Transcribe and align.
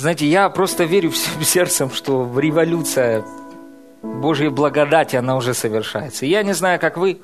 Знаете, 0.00 0.24
я 0.24 0.48
просто 0.48 0.84
верю 0.84 1.10
всем 1.10 1.42
сердцем, 1.42 1.90
что 1.90 2.26
революция 2.38 3.22
Божьей 4.02 4.48
благодати, 4.48 5.16
она 5.16 5.36
уже 5.36 5.52
совершается. 5.52 6.24
Я 6.24 6.42
не 6.42 6.54
знаю, 6.54 6.80
как 6.80 6.96
вы, 6.96 7.20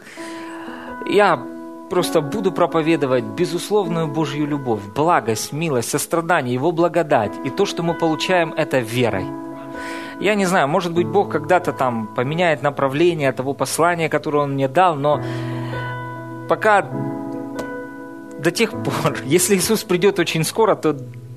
я 1.09 1.43
просто 1.89 2.21
буду 2.21 2.53
проповедовать 2.53 3.25
безусловную 3.25 4.08
Божью 4.08 4.47
любовь, 4.47 4.83
благость, 4.94 5.54
милость, 5.54 5.89
сострадание, 5.89 6.53
Его 6.53 6.71
благодать. 6.71 7.33
И 7.47 7.51
то, 7.51 7.65
что 7.65 7.83
мы 7.83 7.94
получаем, 7.94 8.53
это 8.53 8.81
верой. 8.81 9.24
Я 10.21 10.35
не 10.35 10.45
знаю, 10.45 10.69
может 10.69 10.93
быть, 10.93 11.06
Бог 11.06 11.33
когда-то 11.33 11.72
там 11.72 12.06
поменяет 12.15 12.63
направление 12.63 13.33
того 13.33 13.54
послания, 13.54 14.11
которое 14.11 14.45
Он 14.45 14.53
мне 14.53 14.69
дал, 14.69 14.97
но 14.97 15.22
пока 16.47 16.87
до 18.38 18.51
тех 18.51 18.70
пор, 18.73 19.16
если 19.24 19.57
Иисус 19.57 19.83
придет 19.83 20.19
очень 20.19 20.45
скоро, 20.45 20.74
то 20.74 20.95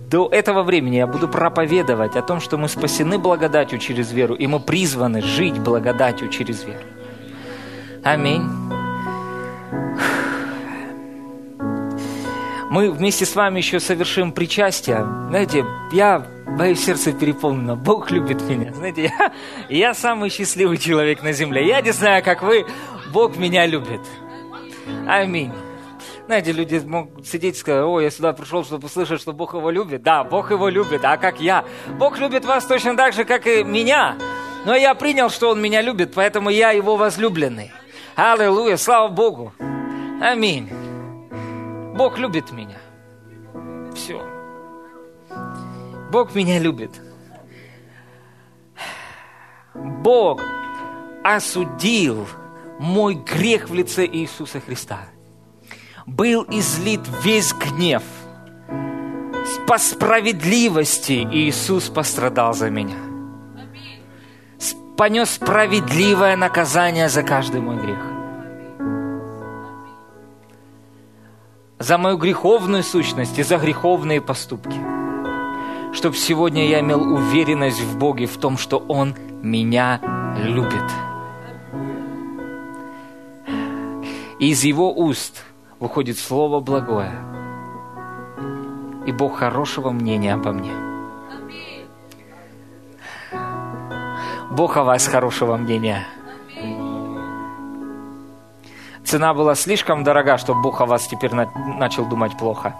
до 0.09 0.27
этого 0.27 0.63
времени 0.63 0.95
я 0.95 1.07
буду 1.07 1.27
проповедовать 1.27 2.15
о 2.15 2.21
том, 2.21 2.41
что 2.41 2.57
мы 2.57 2.67
спасены 2.67 3.19
благодатью 3.19 3.77
через 3.77 4.11
веру, 4.11 4.33
и 4.33 4.47
мы 4.47 4.59
призваны 4.59 5.21
жить 5.21 5.59
благодатью 5.59 6.29
через 6.29 6.63
веру. 6.63 6.83
Аминь. 8.03 8.41
Мы 12.71 12.91
вместе 12.91 13.25
с 13.25 13.35
вами 13.35 13.59
еще 13.59 13.79
совершим 13.79 14.31
причастие. 14.31 15.05
Знаете, 15.29 15.65
я, 15.91 16.25
мое 16.45 16.75
сердце 16.75 17.11
переполнено. 17.11 17.75
Бог 17.75 18.09
любит 18.11 18.41
меня. 18.41 18.73
Знаете, 18.73 19.11
я, 19.19 19.31
я 19.69 19.93
самый 19.93 20.29
счастливый 20.29 20.77
человек 20.77 21.21
на 21.23 21.33
земле. 21.33 21.67
Я 21.67 21.81
не 21.81 21.91
знаю, 21.91 22.23
как 22.23 22.41
вы, 22.41 22.65
Бог 23.11 23.37
меня 23.37 23.65
любит. 23.67 24.01
Аминь. 25.07 25.51
Знаете, 26.29 26.51
люди 26.51 26.77
могут 26.85 27.27
сидеть 27.27 27.55
и 27.55 27.59
сказать, 27.59 27.83
о, 27.83 27.99
я 27.99 28.11
сюда 28.11 28.33
пришел, 28.33 28.63
чтобы 28.63 28.85
услышать, 28.85 29.19
что 29.19 29.33
Бог 29.33 29.55
его 29.55 29.71
любит. 29.71 30.03
Да, 30.03 30.23
Бог 30.23 30.51
его 30.51 30.69
любит, 30.69 31.03
а 31.03 31.17
как 31.17 31.41
я? 31.41 31.65
Бог 31.97 32.19
любит 32.19 32.45
вас 32.45 32.67
точно 32.67 32.95
так 32.95 33.13
же, 33.13 33.25
как 33.25 33.47
и 33.47 33.63
меня. 33.63 34.15
Но 34.63 34.75
я 34.75 34.93
принял, 34.93 35.31
что 35.31 35.49
Он 35.49 35.59
меня 35.59 35.81
любит, 35.81 36.13
поэтому 36.13 36.51
я 36.51 36.69
Его 36.69 36.97
возлюбленный. 36.97 37.71
Аллилуйя, 38.15 38.77
слава 38.77 39.07
Богу. 39.07 39.53
Аминь. 40.21 40.69
Бог 41.95 42.19
любит 42.19 42.51
меня. 42.51 42.77
Все. 43.95 44.23
Бог 46.11 46.35
меня 46.35 46.59
любит. 46.59 46.91
Бог 49.73 50.43
осудил 51.23 52.27
мой 52.77 53.15
грех 53.15 53.67
в 53.67 53.73
лице 53.73 54.05
Иисуса 54.05 54.59
Христа 54.59 55.07
был 56.09 56.45
излит 56.49 57.01
весь 57.23 57.53
гнев. 57.53 58.03
По 59.67 59.77
справедливости 59.77 61.27
Иисус 61.31 61.89
пострадал 61.89 62.53
за 62.53 62.69
меня. 62.69 62.97
Понес 64.97 65.31
справедливое 65.31 66.35
наказание 66.35 67.07
за 67.07 67.23
каждый 67.23 67.61
мой 67.61 67.77
грех. 67.77 67.99
За 71.79 71.97
мою 71.97 72.17
греховную 72.17 72.83
сущность 72.83 73.39
и 73.39 73.43
за 73.43 73.57
греховные 73.57 74.19
поступки. 74.19 74.77
Чтобы 75.93 76.17
сегодня 76.17 76.67
я 76.67 76.81
имел 76.81 77.01
уверенность 77.01 77.79
в 77.79 77.97
Боге, 77.97 78.25
в 78.25 78.37
том, 78.37 78.57
что 78.57 78.77
Он 78.77 79.15
меня 79.41 80.01
любит. 80.43 80.83
из 84.39 84.63
Его 84.63 84.93
уст– 84.93 85.43
выходит 85.79 86.17
Слово 86.17 86.59
благое. 86.59 87.11
И 89.05 89.11
Бог 89.11 89.37
хорошего 89.37 89.91
мнения 89.91 90.33
обо 90.33 90.51
мне. 90.51 90.73
Бог 94.51 94.77
о 94.77 94.83
вас 94.83 95.07
хорошего 95.07 95.57
мнения. 95.57 96.05
Цена 99.05 99.33
была 99.33 99.55
слишком 99.55 100.03
дорога, 100.03 100.37
чтобы 100.37 100.61
Бог 100.61 100.81
о 100.81 100.85
вас 100.85 101.07
теперь 101.07 101.33
на- 101.33 101.49
начал 101.77 102.05
думать 102.05 102.37
плохо. 102.37 102.75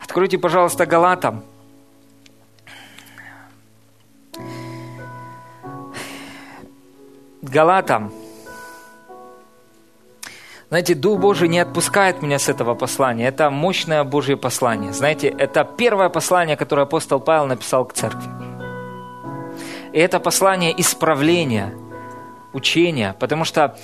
Откройте, 0.00 0.38
пожалуйста, 0.38 0.86
Галатам, 0.86 1.44
Галатам. 7.48 8.12
Знаете, 10.68 10.94
Дух 10.94 11.18
Божий 11.18 11.48
не 11.48 11.60
отпускает 11.60 12.20
меня 12.22 12.38
с 12.38 12.48
этого 12.50 12.74
послания. 12.74 13.26
Это 13.26 13.48
мощное 13.48 14.04
Божье 14.04 14.36
послание. 14.36 14.92
Знаете, 14.92 15.28
это 15.28 15.64
первое 15.64 16.10
послание, 16.10 16.56
которое 16.56 16.82
апостол 16.82 17.20
Павел 17.20 17.46
написал 17.46 17.86
к 17.86 17.94
церкви. 17.94 18.28
И 19.92 19.98
это 19.98 20.20
послание 20.20 20.78
исправления, 20.78 21.74
учения, 22.52 23.14
потому 23.18 23.44
что 23.44 23.78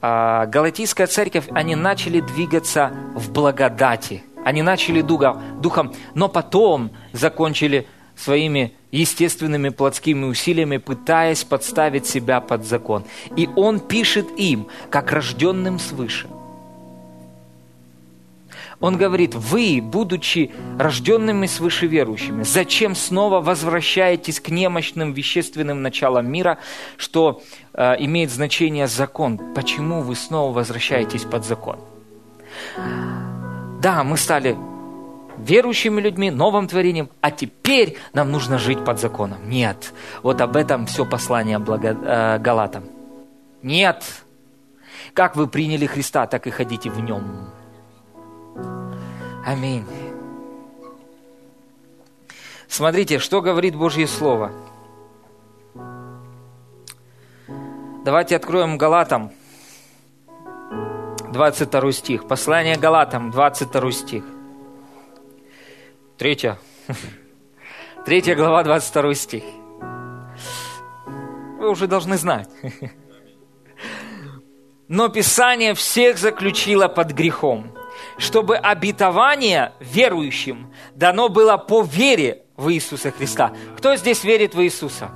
э, 0.00 0.46
Галатийская 0.46 1.06
церковь, 1.06 1.44
они 1.50 1.76
начали 1.76 2.20
двигаться 2.20 2.90
в 3.14 3.30
благодати. 3.30 4.22
Они 4.42 4.62
начали 4.62 5.02
духом, 5.02 5.92
но 6.14 6.28
потом 6.28 6.90
закончили 7.12 7.86
своими 8.16 8.74
естественными 8.90 9.68
плотскими 9.68 10.24
усилиями, 10.24 10.78
пытаясь 10.78 11.44
подставить 11.44 12.06
себя 12.06 12.40
под 12.40 12.64
закон. 12.64 13.04
И 13.36 13.48
он 13.56 13.80
пишет 13.80 14.26
им, 14.36 14.66
как 14.90 15.12
рожденным 15.12 15.78
свыше. 15.78 16.28
Он 18.80 18.96
говорит, 18.96 19.34
вы, 19.34 19.80
будучи 19.82 20.50
рожденными 20.78 21.46
свыше 21.46 21.86
верующими, 21.86 22.44
зачем 22.44 22.94
снова 22.94 23.42
возвращаетесь 23.42 24.40
к 24.40 24.48
немощным 24.48 25.12
вещественным 25.12 25.82
началам 25.82 26.32
мира, 26.32 26.58
что 26.96 27.42
э, 27.74 27.96
имеет 27.98 28.30
значение 28.30 28.86
закон? 28.86 29.38
Почему 29.54 30.00
вы 30.00 30.16
снова 30.16 30.54
возвращаетесь 30.54 31.24
под 31.24 31.44
закон? 31.44 31.78
Да, 33.82 34.02
мы 34.02 34.16
стали 34.16 34.56
верующими 35.44 36.00
людьми, 36.00 36.30
новым 36.30 36.68
творением, 36.68 37.10
а 37.20 37.30
теперь 37.30 37.96
нам 38.12 38.30
нужно 38.30 38.58
жить 38.58 38.84
под 38.84 39.00
законом. 39.00 39.48
Нет. 39.48 39.92
Вот 40.22 40.40
об 40.40 40.56
этом 40.56 40.86
все 40.86 41.04
послание 41.04 41.58
благо, 41.58 41.88
э, 41.88 42.38
Галатам. 42.38 42.84
Нет. 43.62 44.04
Как 45.14 45.36
вы 45.36 45.46
приняли 45.46 45.86
Христа, 45.86 46.26
так 46.26 46.46
и 46.46 46.50
ходите 46.50 46.90
в 46.90 47.00
нем. 47.00 47.50
Аминь. 49.44 49.84
Смотрите, 52.68 53.18
что 53.18 53.40
говорит 53.42 53.74
Божье 53.74 54.06
Слово. 54.06 54.52
Давайте 58.04 58.36
откроем 58.36 58.78
Галатам, 58.78 59.32
22 61.32 61.92
стих. 61.92 62.28
Послание 62.28 62.76
Галатам, 62.76 63.30
22 63.30 63.92
стих. 63.92 64.24
Третья. 66.20 66.58
Третья 68.04 68.34
глава, 68.34 68.62
22 68.62 69.14
стих. 69.14 69.42
Вы 71.58 71.70
уже 71.70 71.86
должны 71.86 72.18
знать. 72.18 72.46
Но 74.88 75.08
Писание 75.08 75.72
всех 75.72 76.18
заключило 76.18 76.88
под 76.88 77.12
грехом, 77.12 77.74
чтобы 78.18 78.58
обетование 78.58 79.72
верующим 79.80 80.70
дано 80.94 81.30
было 81.30 81.56
по 81.56 81.80
вере 81.80 82.44
в 82.54 82.70
Иисуса 82.70 83.12
Христа. 83.12 83.54
Кто 83.78 83.96
здесь 83.96 84.22
верит 84.22 84.54
в 84.54 84.60
Иисуса? 84.62 85.10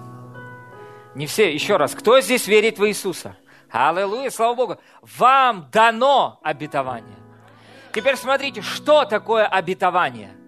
Не 1.15 1.27
все, 1.27 1.53
еще 1.53 1.77
раз. 1.77 1.95
Кто 1.95 2.19
здесь 2.23 2.47
верит 2.47 2.79
в 2.79 2.89
Иисуса? 2.89 3.37
Аллилуйя, 3.71 4.31
слава 4.31 4.55
Богу. 4.55 4.79
Вам 5.19 5.69
дано 5.71 6.41
обетование. 6.43 7.19
Теперь 7.93 8.17
смотрите, 8.17 8.63
что 8.63 9.05
такое 9.05 9.47
обетование– 9.47 10.35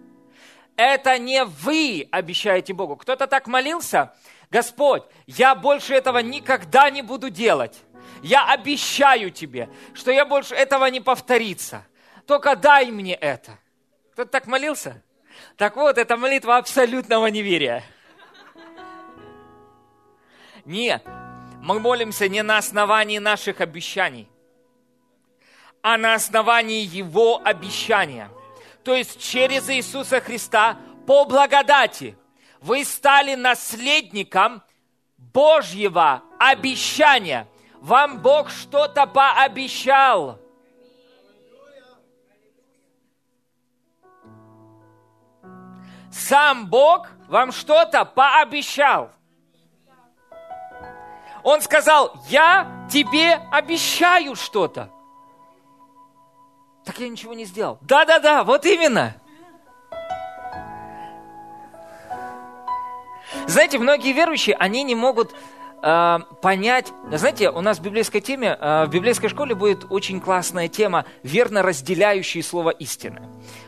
это 0.76 1.18
не 1.18 1.44
вы 1.44 2.08
обещаете 2.10 2.72
Богу. 2.74 2.96
Кто-то 2.96 3.26
так 3.26 3.46
молился, 3.46 4.14
Господь, 4.50 5.02
я 5.26 5.54
больше 5.54 5.94
этого 5.94 6.18
никогда 6.18 6.90
не 6.90 7.02
буду 7.02 7.30
делать. 7.30 7.82
Я 8.22 8.46
обещаю 8.46 9.30
тебе, 9.30 9.68
что 9.94 10.10
я 10.10 10.24
больше 10.24 10.54
этого 10.54 10.86
не 10.86 11.00
повторится. 11.00 11.86
Только 12.26 12.56
дай 12.56 12.90
мне 12.90 13.14
это. 13.14 13.58
Кто-то 14.12 14.30
так 14.30 14.46
молился? 14.46 15.02
Так 15.56 15.76
вот, 15.76 15.98
это 15.98 16.16
молитва 16.16 16.56
абсолютного 16.56 17.26
неверия. 17.26 17.82
Нет, 20.64 21.04
мы 21.62 21.78
молимся 21.78 22.28
не 22.28 22.42
на 22.42 22.58
основании 22.58 23.18
наших 23.18 23.60
обещаний, 23.60 24.28
а 25.82 25.96
на 25.96 26.14
основании 26.14 26.84
Его 26.84 27.40
обещания– 27.44 28.30
то 28.86 28.94
есть 28.94 29.20
через 29.20 29.68
Иисуса 29.68 30.20
Христа, 30.20 30.78
по 31.08 31.24
благодати, 31.24 32.16
вы 32.60 32.84
стали 32.84 33.34
наследником 33.34 34.62
Божьего 35.16 36.22
обещания. 36.38 37.48
Вам 37.80 38.22
Бог 38.22 38.48
что-то 38.48 39.08
пообещал. 39.08 40.38
Сам 46.12 46.68
Бог 46.68 47.08
вам 47.26 47.50
что-то 47.50 48.04
пообещал. 48.04 49.10
Он 51.42 51.60
сказал, 51.60 52.14
я 52.28 52.86
тебе 52.88 53.34
обещаю 53.50 54.36
что-то. 54.36 54.92
Так 56.86 57.00
я 57.00 57.08
ничего 57.08 57.34
не 57.34 57.44
сделал. 57.44 57.78
Да-да-да, 57.80 58.44
вот 58.44 58.64
именно. 58.64 59.16
Знаете, 63.48 63.78
многие 63.80 64.12
верующие, 64.12 64.54
они 64.54 64.84
не 64.84 64.94
могут 64.94 65.34
э, 65.82 66.18
понять. 66.40 66.92
Знаете, 67.10 67.50
у 67.50 67.60
нас 67.60 67.78
в 67.78 67.82
библейской 67.82 68.20
теме, 68.20 68.56
э, 68.58 68.84
в 68.86 68.90
библейской 68.90 69.26
школе 69.26 69.56
будет 69.56 69.86
очень 69.90 70.20
классная 70.20 70.68
тема 70.68 71.06
верно 71.24 71.62
разделяющие 71.62 72.44
слово 72.44 72.70
истины. 72.70 73.20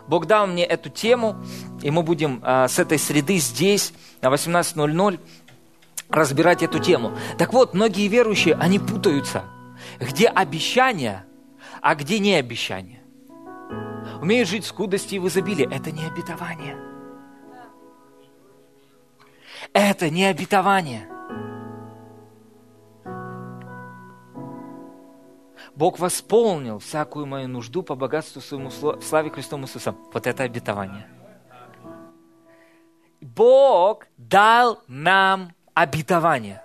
Бог 0.07 0.27
дал 0.27 0.47
мне 0.47 0.65
эту 0.65 0.89
тему, 0.89 1.45
и 1.83 1.91
мы 1.91 2.05
будем 2.05 2.41
э, 2.45 2.69
с 2.69 2.79
этой 2.79 3.01
среды 3.01 3.39
здесь 3.39 3.93
на 4.23 4.29
18.00 4.29 5.19
разбирать 6.09 6.63
эту 6.63 6.79
тему. 6.79 7.19
Так 7.37 7.53
вот, 7.53 7.75
многие 7.75 8.07
верующие, 8.07 8.55
они 8.55 8.79
путаются. 8.79 9.43
Где 9.99 10.29
обещания, 10.29 11.27
а 11.83 11.97
где 11.97 12.21
не 12.21 12.37
обещания. 12.37 12.98
Умеют 14.21 14.49
жить 14.49 14.65
в 14.65 14.69
скудости 14.69 15.15
и 15.15 15.19
в 15.19 15.29
изобилии. 15.29 15.69
Это 15.73 15.93
не 15.93 16.05
обетование. 16.05 16.77
Это 19.73 20.11
не 20.11 20.25
обетование. 20.25 21.09
Бог 25.75 26.01
восполнил 26.01 26.81
всякую 26.81 27.27
мою 27.27 27.49
нужду 27.49 27.85
по 27.85 27.95
богатству 27.95 28.41
своему 28.41 28.71
славе 28.71 29.31
Христом 29.31 29.63
Иисусом. 29.63 29.97
Вот 30.13 30.27
это 30.27 30.43
обетование. 30.43 31.07
Бог 33.21 34.07
дал 34.17 34.83
нам 34.89 35.53
обетование. 35.75 36.61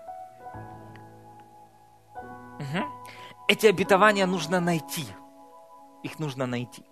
Угу. 2.60 2.84
Эти 3.48 3.68
обетования 3.68 4.26
нужно 4.26 4.60
найти. 4.60 5.06
Их 6.02 6.18
нужно 6.18 6.48
найти. 6.48 6.84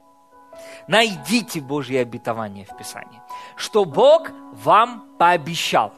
Найдите 0.87 1.61
Божьи 1.61 1.97
обетования 1.97 2.65
в 2.65 2.77
Писании. 2.77 3.21
Что 3.55 3.85
Бог 3.85 4.29
вам 4.51 5.15
пообещал. 5.17 5.93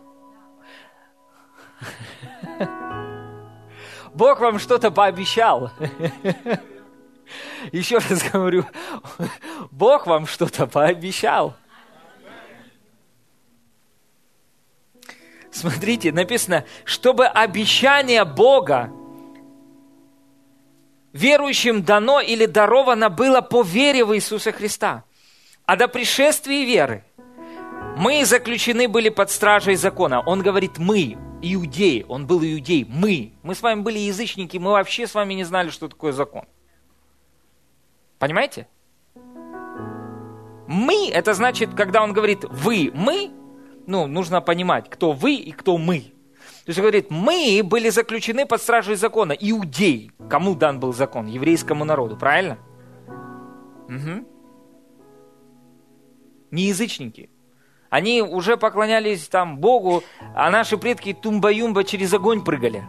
Бог 4.14 4.40
вам 4.40 4.60
что-то 4.60 4.92
пообещал. 4.92 5.72
Еще 7.72 7.98
раз 7.98 8.24
говорю, 8.32 8.66
Бог 9.72 10.06
вам 10.06 10.28
что-то 10.28 10.68
пообещал. 10.68 11.56
Смотрите, 15.52 16.12
написано, 16.12 16.66
чтобы 16.84 17.26
обещание 17.26 18.26
Бога 18.26 18.92
верующим 21.14 21.84
дано 21.84 22.20
или 22.20 22.46
даровано 22.46 23.10
было 23.10 23.42
по 23.42 23.64
вере 23.64 24.04
в 24.04 24.16
Иисуса 24.16 24.52
Христа. 24.52 25.06
А 25.66 25.78
до 25.78 25.88
пришествия 25.88 26.66
веры 26.66 27.06
мы 27.98 28.26
заключены 28.26 28.88
были 28.88 29.10
под 29.10 29.32
стражей 29.32 29.76
закона. 29.76 30.22
Он 30.22 30.42
говорит 30.42 30.78
«мы», 30.78 31.16
иудеи, 31.42 32.06
он 32.10 32.26
был 32.26 32.44
иудей, 32.44 32.86
мы. 32.90 33.34
Мы 33.44 33.56
с 33.56 33.62
вами 33.62 33.82
были 33.82 34.00
язычники, 34.00 34.58
мы 34.58 34.72
вообще 34.72 35.08
с 35.08 35.14
вами 35.14 35.36
не 35.36 35.44
знали, 35.44 35.70
что 35.70 35.88
такое 35.88 36.12
закон. 36.12 36.44
Понимаете? 38.20 38.68
Мы, 40.66 41.10
это 41.12 41.34
значит, 41.34 41.74
когда 41.76 42.04
он 42.04 42.14
говорит 42.14 42.44
«вы», 42.46 42.92
«мы», 42.94 43.32
ну, 43.86 44.08
нужно 44.08 44.42
понимать, 44.42 44.90
кто 44.90 45.12
вы 45.12 45.36
и 45.36 45.52
кто 45.52 45.78
мы. 45.78 46.13
То 46.66 46.70
есть 46.70 46.80
он 46.80 46.84
говорит, 46.84 47.12
мы 47.12 47.62
были 47.64 47.90
заключены 47.90 48.46
под 48.46 48.62
стражей 48.62 48.96
закона, 48.96 49.34
иудей. 49.34 50.12
Кому 50.30 50.56
дан 50.56 50.80
был 50.80 50.94
закон? 50.94 51.28
Еврейскому 51.28 51.84
народу, 51.84 52.16
правильно? 52.16 52.58
Угу. 53.90 54.26
Не 56.52 56.64
язычники. 56.64 57.30
Они 57.90 58.22
уже 58.22 58.56
поклонялись 58.56 59.28
там 59.28 59.58
Богу, 59.58 60.04
а 60.34 60.50
наши 60.50 60.78
предки 60.78 61.14
тумба-юмба 61.14 61.84
через 61.84 62.14
огонь 62.14 62.44
прыгали. 62.44 62.86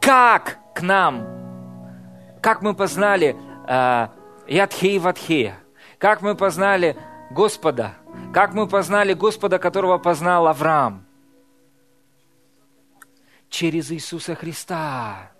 Как 0.00 0.58
к 0.74 0.82
нам, 0.82 1.24
как 2.42 2.60
мы 2.60 2.74
познали 2.74 3.36
э, 3.68 4.08
Ядхей 4.48 4.98
Ватхея, 4.98 5.58
как 5.98 6.22
мы 6.22 6.34
познали 6.34 6.96
Господа? 7.30 7.94
Как 8.32 8.52
мы 8.54 8.66
познали 8.66 9.14
Господа, 9.14 9.58
которого 9.58 9.98
познал 9.98 10.46
Авраам? 10.46 11.06
Через 13.48 13.90
Иисуса 13.90 14.34
Христа. 14.34 15.32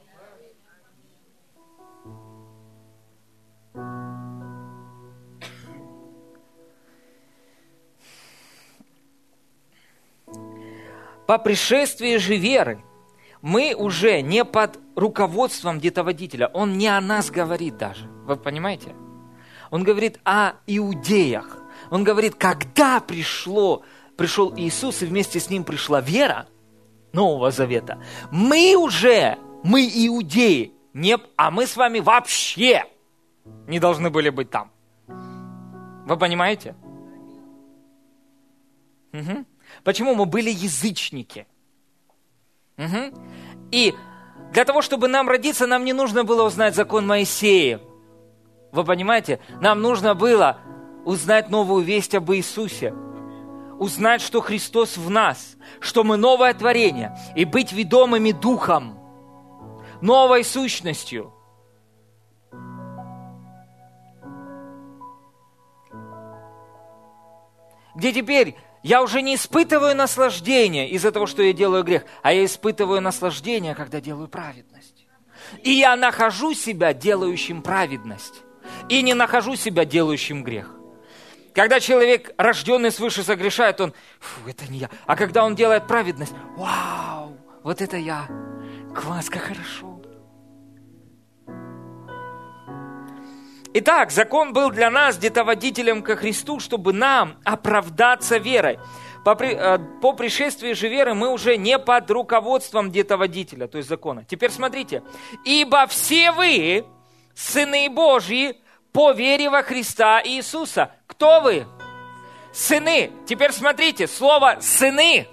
По 11.27 11.39
пришествии 11.39 12.17
же 12.17 12.37
веры 12.37 12.83
мы 13.43 13.75
уже 13.75 14.23
не 14.23 14.45
под 14.45 14.79
руководством 14.95 15.79
где-то 15.79 16.05
водителя. 16.05 16.49
Он 16.55 16.79
не 16.79 16.87
о 16.87 17.01
нас 17.01 17.31
говорит 17.31 17.77
даже. 17.77 18.07
Вы 18.25 18.37
понимаете? 18.37 18.95
Он 19.71 19.83
говорит 19.83 20.21
о 20.25 20.53
иудеях. 20.67 21.59
Он 21.91 22.05
говорит, 22.05 22.35
когда 22.35 23.01
пришло, 23.01 23.83
пришел 24.17 24.53
Иисус, 24.57 25.03
и 25.03 25.07
вместе 25.07 25.41
с 25.41 25.51
ним 25.51 25.65
пришла 25.65 26.01
вера 26.01 26.49
Нового 27.13 27.51
Завета, 27.51 28.03
мы 28.31 28.75
уже, 28.77 29.39
мы 29.63 29.87
иудеи, 29.87 30.73
не, 30.93 31.19
а 31.37 31.51
мы 31.51 31.67
с 31.67 31.77
вами 31.77 32.01
вообще 32.01 32.85
не 33.67 33.79
должны 33.79 34.11
были 34.11 34.31
быть 34.31 34.51
там. 34.51 34.71
Вы 36.07 36.17
понимаете? 36.17 36.75
Угу. 39.13 39.45
Почему 39.85 40.15
мы 40.15 40.27
были 40.27 40.51
язычники? 40.51 41.47
Угу. 42.79 43.15
И 43.73 43.95
для 44.53 44.65
того, 44.65 44.83
чтобы 44.83 45.09
нам 45.09 45.29
родиться, 45.29 45.67
нам 45.67 45.85
не 45.85 45.93
нужно 45.93 46.25
было 46.25 46.45
узнать 46.45 46.75
закон 46.75 47.07
Моисея. 47.07 47.81
Вы 48.73 48.85
понимаете? 48.85 49.41
Нам 49.61 49.81
нужно 49.81 50.15
было 50.15 50.61
узнать 51.07 51.51
новую 51.51 51.85
весть 51.85 52.17
об 52.17 52.33
Иисусе, 52.33 52.93
узнать, 53.79 54.21
что 54.21 54.41
Христос 54.41 54.97
в 54.97 55.09
нас, 55.09 55.57
что 55.81 56.03
мы 56.03 56.17
новое 56.17 56.53
творение, 56.53 57.17
и 57.37 57.45
быть 57.45 57.73
ведомыми 57.73 58.33
Духом, 58.33 58.99
новой 60.03 60.43
сущностью. 60.43 61.33
Где 67.95 68.13
теперь 68.13 68.57
я 68.83 69.01
уже 69.01 69.23
не 69.23 69.37
испытываю 69.37 69.97
наслаждение 69.97 70.91
из-за 70.91 71.13
того, 71.13 71.27
что 71.27 71.43
я 71.43 71.53
делаю 71.53 71.85
грех, 71.85 72.05
а 72.23 72.33
я 72.33 72.45
испытываю 72.45 73.01
наслаждение, 73.01 73.77
когда 73.77 74.01
делаю 74.01 74.29
праведность. 74.29 75.07
И 75.63 75.71
я 75.71 75.95
нахожу 75.95 76.53
себя 76.53 76.93
делающим 76.93 77.63
праведность 77.63 78.43
и 78.89 79.03
не 79.03 79.15
нахожу 79.15 79.55
себя 79.55 79.85
делающим 79.85 80.43
грех. 80.43 80.76
Когда 81.57 81.81
человек, 81.81 82.35
рожденный 82.37 82.91
свыше, 82.91 83.23
согрешает, 83.23 83.81
он, 83.81 83.95
фу, 84.21 84.47
это 84.47 84.71
не 84.71 84.77
я. 84.77 84.91
А 85.07 85.17
когда 85.17 85.43
он 85.43 85.55
делает 85.55 85.87
праведность, 85.87 86.35
вау, 86.55 87.35
вот 87.63 87.81
это 87.81 87.97
я. 87.97 88.29
Класс, 88.95 89.31
как 89.31 89.41
хорошо. 89.41 89.99
Итак, 93.73 94.11
закон 94.11 94.53
был 94.53 94.71
для 94.71 94.91
нас 94.91 95.17
где-то 95.17 95.45
водителем 95.45 96.03
ко 96.03 96.15
Христу, 96.15 96.61
чтобы 96.61 96.93
нам 96.93 97.39
оправдаться 97.43 98.37
верой. 98.37 98.79
По, 99.25 99.35
при, 99.35 99.55
э, 99.55 99.79
по 100.03 100.13
пришествии 100.13 100.75
же 100.75 100.89
веры 100.89 101.15
мы 101.15 101.33
уже 101.33 101.57
не 101.57 101.79
под 101.79 102.11
руководством 102.11 102.91
где-то 102.91 103.17
водителя, 103.17 103.67
то 103.67 103.79
есть 103.79 103.89
закона. 103.89 104.27
Теперь 104.29 104.51
смотрите. 104.51 105.03
«Ибо 105.47 105.87
все 105.87 106.33
вы, 106.33 106.85
сыны 107.35 107.89
Божьи, 107.89 108.61
по 108.97 109.13
вере 109.13 109.51
во 109.51 109.63
Христа 109.63 110.23
Иисуса. 110.25 110.91
Кто 111.07 111.43
вы? 111.43 111.67
Сыны. 112.55 113.13
Теперь 113.27 113.53
смотрите, 113.53 114.09
слово 114.09 114.57
«сыны». 114.63 115.29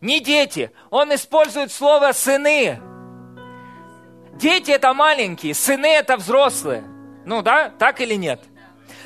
Не 0.00 0.20
дети. 0.20 0.70
Он 0.90 1.12
использует 1.12 1.72
слово 1.72 2.12
«сыны». 2.12 2.80
Дети– 4.34 4.70
это 4.72 4.94
маленькие, 4.94 5.54
сыны– 5.54 5.86
это 5.92 6.16
взрослые. 6.16 6.84
Ну 7.26 7.42
да, 7.42 7.70
так 7.70 8.00
или 8.00 8.14
нет? 8.14 8.40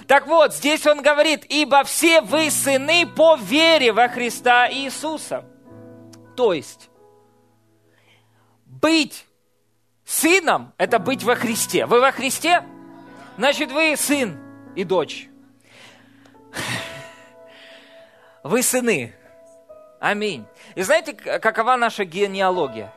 Так 0.07 0.27
вот, 0.27 0.55
здесь 0.55 0.87
он 0.87 1.01
говорит, 1.01 1.47
ибо 1.49 1.85
все 1.85 2.21
вы 2.21 2.51
сыны 2.51 3.07
по 3.07 3.37
вере 3.37 3.93
во 3.93 4.09
Христа 4.09 4.71
Иисуса. 4.71 5.47
То 6.37 6.53
есть, 6.53 6.91
быть 8.67 9.25
сыном– 10.05 10.75
это 10.77 10.99
быть 10.99 11.23
во 11.23 11.37
Христе. 11.37 11.87
Вы 11.87 12.03
во 12.03 12.13
Христе? 12.13 12.63
Значит, 13.39 13.71
вы 13.71 13.97
сын 13.97 14.37
и 14.75 14.83
дочь. 14.83 15.29
Вы 18.43 18.65
сыны. 18.65 19.15
Аминь. 20.01 20.45
И 20.75 20.83
знаете, 20.83 21.13
какова 21.13 21.77
наша 21.77 22.05
генеалогия? 22.05 22.93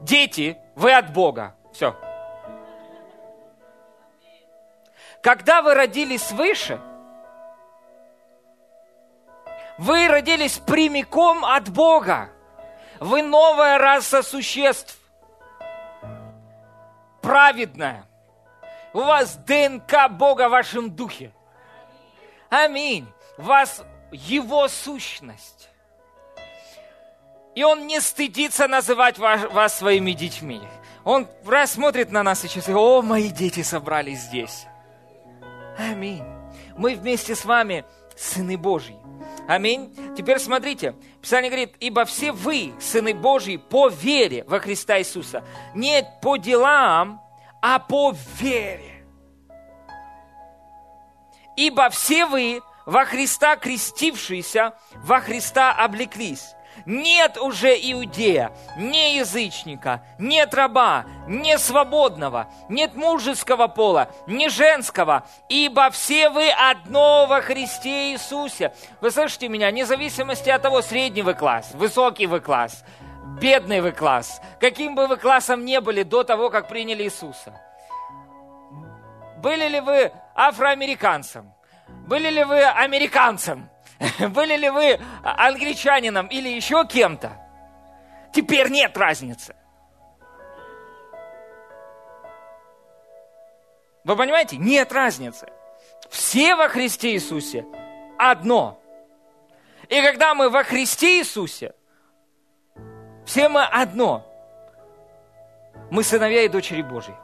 Дети, 0.00 0.58
вы 0.74 0.92
от 0.92 1.12
Бога. 1.12 1.54
Все. 1.72 1.96
Когда 5.22 5.62
вы 5.62 5.74
родились 5.74 6.22
свыше, 6.22 6.80
вы 9.78 10.08
родились 10.08 10.58
прямиком 10.58 11.44
от 11.44 11.68
Бога. 11.68 12.30
Вы 12.98 13.22
новая 13.22 13.78
раса 13.78 14.24
существ. 14.24 14.98
Праведная. 17.20 18.06
У 18.92 19.00
вас 19.00 19.36
ДНК 19.46 20.10
Бога 20.10 20.48
в 20.48 20.52
вашем 20.52 20.90
духе. 20.90 21.32
Аминь. 22.50 23.06
У 23.38 23.42
вас 23.42 23.82
Его 24.10 24.68
сущность. 24.68 25.70
И 27.54 27.62
Он 27.64 27.86
не 27.86 28.00
стыдится 28.00 28.68
называть 28.68 29.18
вас, 29.18 29.44
вас 29.50 29.78
своими 29.78 30.12
детьми. 30.12 30.60
Он 31.04 31.26
раз 31.44 31.72
смотрит 31.72 32.10
на 32.10 32.22
нас 32.22 32.44
и 32.44 32.48
сейчас, 32.48 32.68
о, 32.68 33.02
мои 33.02 33.30
дети 33.30 33.62
собрались 33.62 34.20
здесь. 34.20 34.66
Аминь. 35.78 36.24
Мы 36.76 36.94
вместе 36.94 37.34
с 37.34 37.44
вами 37.44 37.84
сыны 38.16 38.56
Божьи. 38.56 38.96
Аминь. 39.48 39.94
Теперь 40.16 40.38
смотрите, 40.38 40.94
Писание 41.20 41.50
говорит, 41.50 41.74
ибо 41.80 42.04
все 42.04 42.32
вы, 42.32 42.72
сыны 42.80 43.14
Божьи, 43.14 43.56
по 43.56 43.88
вере 43.88 44.44
во 44.46 44.60
Христа 44.60 44.98
Иисуса. 44.98 45.42
Не 45.74 46.04
по 46.22 46.36
делам, 46.36 47.20
а 47.62 47.78
по 47.78 48.14
вере. 48.38 49.06
Ибо 51.56 51.88
все 51.90 52.26
вы 52.26 52.60
во 52.84 53.04
Христа 53.04 53.56
крестившиеся, 53.56 54.74
во 54.96 55.20
Христа 55.20 55.72
облеклись. 55.72 56.54
Нет 56.86 57.36
уже 57.36 57.74
иудея, 57.74 58.50
не 58.76 59.16
язычника, 59.16 60.02
нет 60.18 60.54
раба, 60.54 61.04
не 61.28 61.58
свободного, 61.58 62.48
нет 62.70 62.94
мужеского 62.94 63.68
пола, 63.68 64.10
не 64.26 64.48
женского, 64.48 65.26
ибо 65.50 65.90
все 65.90 66.30
вы 66.30 66.50
одно 66.50 67.26
во 67.26 67.42
Христе 67.42 68.12
Иисусе. 68.12 68.74
Вы 69.02 69.10
слышите 69.10 69.48
меня, 69.48 69.70
вне 69.70 69.84
зависимости 69.84 70.48
от 70.48 70.62
того, 70.62 70.80
средний 70.80 71.22
вы 71.22 71.34
класс, 71.34 71.72
высокий 71.74 72.26
вы 72.26 72.40
класс, 72.40 72.84
бедный 73.40 73.80
вы 73.80 73.92
класс, 73.92 74.40
каким 74.60 74.94
бы 74.94 75.06
вы 75.06 75.16
классом 75.16 75.64
не 75.64 75.80
были 75.80 76.02
до 76.02 76.24
того, 76.24 76.50
как 76.50 76.68
приняли 76.68 77.04
Иисуса. 77.04 77.60
Были 79.38 79.68
ли 79.68 79.80
вы 79.80 80.12
афроамериканцем? 80.34 81.52
Были 82.06 82.30
ли 82.30 82.44
вы 82.44 82.62
американцем? 82.62 83.68
Были 84.30 84.56
ли 84.56 84.70
вы 84.70 85.00
англичанином 85.22 86.26
или 86.26 86.48
еще 86.48 86.86
кем-то? 86.86 87.38
Теперь 88.32 88.70
нет 88.70 88.96
разницы. 88.96 89.54
Вы 94.04 94.16
понимаете? 94.16 94.56
Нет 94.56 94.92
разницы. 94.92 95.48
Все 96.10 96.56
во 96.56 96.68
Христе 96.68 97.12
Иисусе 97.12 97.64
одно. 98.18 98.80
И 99.88 100.00
когда 100.02 100.34
мы 100.34 100.50
во 100.50 100.64
Христе 100.64 101.18
Иисусе, 101.18 101.74
все 103.24 103.48
мы 103.48 103.64
одно. 103.64 104.24
Мы 105.90 106.02
сыновья 106.02 106.42
и 106.42 106.48
дочери 106.48 106.82
Божьи. 106.82 107.14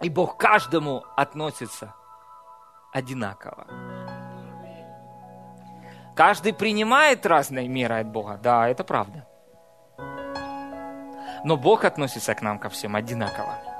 И 0.00 0.10
Бог 0.10 0.36
каждому 0.36 1.04
относится 1.16 1.94
одинаково. 2.92 3.66
Каждый 6.14 6.52
принимает 6.52 7.26
разные 7.26 7.66
меры 7.68 7.98
от 7.98 8.06
Бога. 8.06 8.38
Да, 8.42 8.68
это 8.68 8.84
правда. 8.84 9.26
Но 11.44 11.56
Бог 11.56 11.84
относится 11.84 12.34
к 12.34 12.42
нам 12.42 12.58
ко 12.58 12.68
всем 12.68 12.94
одинаково. 12.94 13.73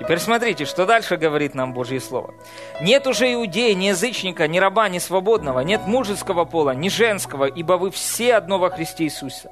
Теперь 0.00 0.18
смотрите, 0.18 0.64
что 0.64 0.86
дальше 0.86 1.18
говорит 1.18 1.54
нам 1.54 1.74
Божье 1.74 2.00
Слово. 2.00 2.32
Нет 2.80 3.06
уже 3.06 3.30
иудея, 3.34 3.74
ни 3.74 3.84
язычника, 3.84 4.48
ни 4.48 4.58
раба, 4.58 4.88
ни 4.88 4.98
свободного, 4.98 5.60
нет 5.60 5.82
мужеского 5.86 6.46
пола, 6.46 6.70
ни 6.70 6.88
женского, 6.88 7.44
ибо 7.44 7.74
вы 7.74 7.90
все 7.90 8.34
одно 8.36 8.58
во 8.58 8.70
Христе 8.70 9.04
Иисусе. 9.04 9.50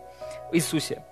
Иисусе. 0.51 1.05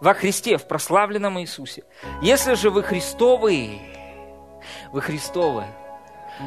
Во 0.00 0.14
Христе, 0.14 0.56
в 0.56 0.66
прославленном 0.66 1.38
Иисусе. 1.40 1.84
Если 2.22 2.54
же 2.54 2.70
вы 2.70 2.82
Христовы, 2.82 3.78
вы 4.92 5.02
Христовы, 5.02 5.64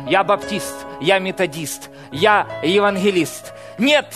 я 0.08 0.24
баптист, 0.24 0.88
я 1.02 1.20
методист, 1.20 1.92
я 2.12 2.48
евангелист. 2.64 3.54
Нет! 3.78 4.08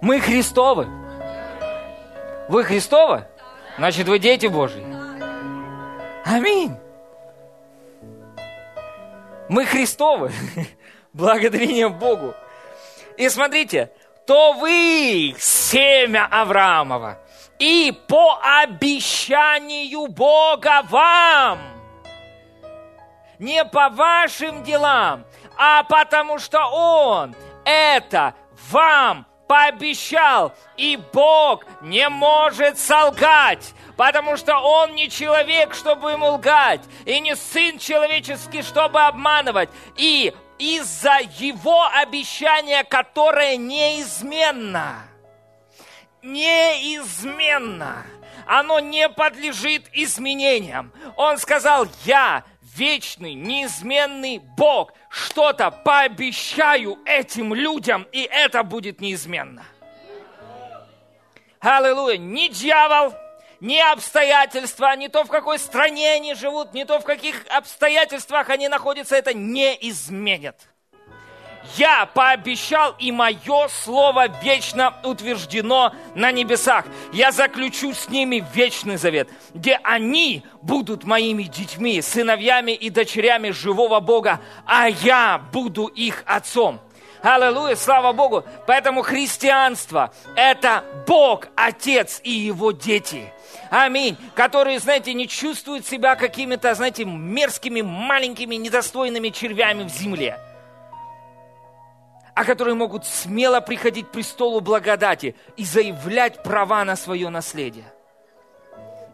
Мы 0.00 0.18
Христовы. 0.18 0.88
Вы 2.48 2.64
Христовы? 2.64 3.24
Значит, 3.78 4.08
вы 4.08 4.18
дети 4.18 4.46
Божьи. 4.46 4.84
Аминь. 6.24 6.76
Мы 9.48 9.64
Христовы. 9.64 10.32
Благодарение 11.12 11.88
Богу. 11.88 12.34
И 13.16 13.28
смотрите, 13.28 13.92
то 14.26 14.52
вы 14.54 15.34
семя 15.38 16.26
Авраамова 16.30 17.18
и 17.60 17.96
по 18.08 18.40
обещанию 18.62 20.08
Бога 20.08 20.82
вам. 20.88 21.60
Не 23.38 23.64
по 23.64 23.90
вашим 23.90 24.64
делам, 24.64 25.24
а 25.56 25.84
потому 25.84 26.40
что 26.40 26.58
Он 26.66 27.34
это 27.64 28.34
вам 28.70 29.24
пообещал, 29.48 30.54
и 30.76 30.96
Бог 31.12 31.64
не 31.80 32.08
может 32.08 32.78
солгать, 32.78 33.72
потому 33.96 34.36
что 34.36 34.58
Он 34.58 34.94
не 34.94 35.08
человек, 35.08 35.74
чтобы 35.74 36.12
ему 36.12 36.32
лгать, 36.32 36.82
и 37.04 37.18
не 37.18 37.34
сын 37.34 37.78
человеческий, 37.78 38.62
чтобы 38.62 39.00
обманывать. 39.00 39.70
И 39.96 40.32
из-за 40.58 41.18
Его 41.38 41.86
обещания, 41.86 42.84
которое 42.84 43.56
неизменно– 43.56 45.02
неизменно. 46.22 48.04
Оно 48.46 48.80
не 48.80 49.08
подлежит 49.08 49.86
изменениям. 49.92 50.92
Он 51.16 51.38
сказал, 51.38 51.86
я 52.04 52.44
вечный, 52.78 53.34
неизменный 53.34 54.38
Бог. 54.38 54.92
Что-то 55.10 55.70
пообещаю 55.70 56.98
этим 57.04 57.52
людям, 57.52 58.06
и 58.12 58.22
это 58.22 58.62
будет 58.62 59.00
неизменно. 59.00 59.64
Аллилуйя. 61.60 62.16
Ни 62.16 62.48
дьявол, 62.48 63.12
ни 63.60 63.78
обстоятельства, 63.78 64.94
ни 64.96 65.08
то, 65.08 65.24
в 65.24 65.28
какой 65.28 65.58
стране 65.58 66.12
они 66.12 66.34
живут, 66.34 66.72
ни 66.72 66.84
то, 66.84 67.00
в 67.00 67.04
каких 67.04 67.44
обстоятельствах 67.48 68.48
они 68.48 68.68
находятся, 68.68 69.16
это 69.16 69.34
не 69.34 69.76
изменит 69.90 70.56
я 71.76 72.06
пообещал, 72.06 72.94
и 72.98 73.12
мое 73.12 73.68
слово 73.68 74.28
вечно 74.42 74.94
утверждено 75.04 75.92
на 76.14 76.32
небесах. 76.32 76.84
Я 77.12 77.32
заключу 77.32 77.92
с 77.92 78.08
ними 78.08 78.44
вечный 78.54 78.96
завет, 78.96 79.28
где 79.54 79.78
они 79.82 80.44
будут 80.62 81.04
моими 81.04 81.44
детьми, 81.44 82.00
сыновьями 82.00 82.72
и 82.72 82.90
дочерями 82.90 83.50
живого 83.50 84.00
Бога, 84.00 84.40
а 84.66 84.88
я 84.88 85.40
буду 85.52 85.86
их 85.86 86.22
отцом. 86.26 86.80
Аллилуйя, 87.22 87.74
слава 87.74 88.12
Богу. 88.12 88.44
Поэтому 88.66 89.02
христианство– 89.02 90.12
это 90.36 90.84
Бог, 91.06 91.48
Отец 91.56 92.20
и 92.22 92.30
Его 92.30 92.70
дети. 92.70 93.32
Аминь. 93.70 94.16
Которые, 94.34 94.78
знаете, 94.78 95.12
не 95.14 95.26
чувствуют 95.26 95.84
себя 95.84 96.14
какими-то, 96.14 96.72
знаете, 96.74 97.04
мерзкими, 97.04 97.82
маленькими, 97.82 98.54
недостойными 98.54 99.30
червями 99.30 99.82
в 99.82 99.88
земле 99.88 100.38
а 102.38 102.44
которые 102.44 102.76
могут 102.76 103.04
смело 103.04 103.60
приходить 103.60 104.06
к 104.06 104.10
престолу 104.12 104.60
благодати 104.60 105.34
и 105.56 105.64
заявлять 105.64 106.44
права 106.44 106.84
на 106.84 106.94
свое 106.94 107.30
наследие. 107.30 107.92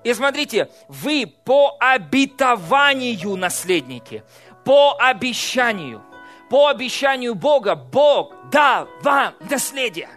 И 0.03 0.13
смотрите, 0.13 0.69
вы 0.89 1.33
по 1.47 1.75
обетованию 1.81 3.35
наследники, 3.37 4.23
по 4.67 4.99
обещанию, 4.99 6.03
по 6.51 6.69
обещанию 6.69 7.35
Бога, 7.35 7.75
Бог 7.77 8.35
дал 8.51 8.91
вам 9.01 9.33
наследие. 9.49 10.11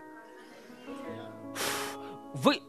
Вы... 2.34 2.62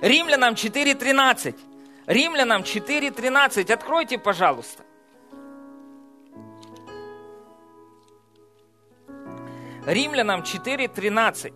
Римлянам 0.00 0.54
4.13. 0.54 1.58
Римлянам 2.06 2.62
4.13. 2.62 3.72
Откройте, 3.72 4.18
пожалуйста. 4.18 4.84
Римлянам 9.86 10.40
4.13. 10.42 11.52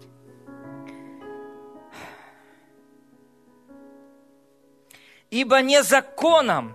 Ибо 5.30 5.60
не 5.60 5.82
законом 5.82 6.74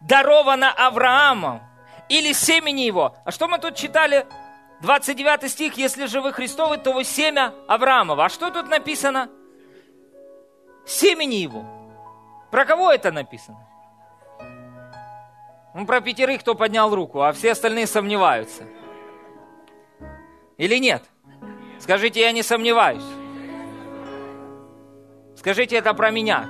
даровано 0.00 0.72
Аврааму 0.72 1.62
или 2.08 2.32
семени 2.32 2.82
его. 2.82 3.16
А 3.24 3.30
что 3.30 3.48
мы 3.48 3.58
тут 3.58 3.74
читали? 3.74 4.26
29 4.80 5.50
стих, 5.50 5.74
если 5.74 6.06
же 6.06 6.20
вы 6.20 6.32
Христовы, 6.32 6.76
то 6.78 6.92
вы 6.92 7.04
семя 7.04 7.54
Авраамова. 7.66 8.26
А 8.26 8.28
что 8.28 8.50
тут 8.50 8.68
написано? 8.68 9.30
Семени 10.86 11.36
его. 11.36 11.64
Про 12.50 12.64
кого 12.64 12.92
это 12.92 13.10
написано? 13.10 13.66
Ну, 15.74 15.86
про 15.86 16.00
пятерых, 16.00 16.40
кто 16.40 16.54
поднял 16.54 16.94
руку, 16.94 17.22
а 17.22 17.32
все 17.32 17.52
остальные 17.52 17.86
сомневаются. 17.86 18.64
Или 20.56 20.78
нет? 20.78 21.04
Скажите, 21.78 22.20
я 22.20 22.32
не 22.32 22.42
сомневаюсь. 22.42 23.04
Скажите, 25.36 25.76
это 25.76 25.94
про 25.94 26.10
меня. 26.10 26.48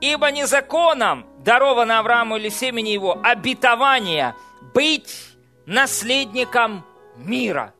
Ибо 0.00 0.30
не 0.30 0.46
законом 0.46 1.26
даровано 1.38 1.98
Аврааму 2.00 2.36
или 2.36 2.48
семени 2.48 2.90
его 2.90 3.18
обетование 3.22 4.34
быть 4.74 5.36
наследником 5.66 6.84
мира, 7.16 7.74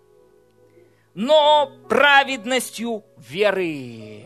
но 1.15 1.73
праведностью 1.89 3.05
веры. 3.17 4.25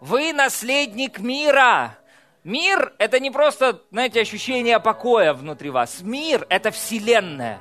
Вы 0.00 0.32
наследник 0.32 1.18
мира. 1.18 1.98
Мир– 2.44 2.94
это 2.98 3.20
не 3.20 3.30
просто, 3.30 3.82
знаете, 3.90 4.20
ощущение 4.20 4.80
покоя 4.80 5.32
внутри 5.32 5.70
вас. 5.70 6.00
Мир– 6.02 6.44
это 6.50 6.72
Вселенная. 6.72 7.60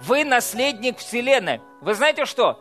Вы 0.00 0.24
наследник 0.24 0.98
Вселенной. 0.98 1.60
Вы 1.80 1.94
знаете 1.94 2.24
что? 2.24 2.60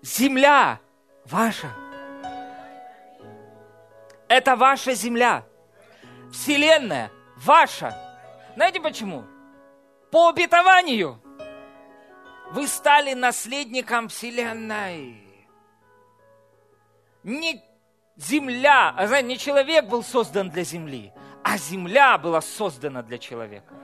Земля 0.00 0.80
ваша. 1.26 1.68
Это 4.28 4.56
ваша 4.56 4.94
земля. 4.94 5.44
Вселенная 6.32 7.10
ваша. 7.36 7.94
Знаете 8.54 8.80
почему? 8.80 9.24
По 10.10 10.30
обетованию. 10.30 11.20
Вы 12.52 12.66
стали 12.66 13.12
наследником 13.12 14.08
Вселенной. 14.08 15.22
Не 17.24 17.62
земля, 18.18 18.92
а 18.96 19.06
знаете, 19.06 19.28
не 19.28 19.38
человек 19.38 19.86
был 19.86 20.02
создан 20.02 20.50
для 20.50 20.64
земли, 20.64 21.12
а 21.42 21.56
земля 21.56 22.18
была 22.18 22.40
создана 22.40 23.02
для 23.02 23.18
человека. 23.18 23.74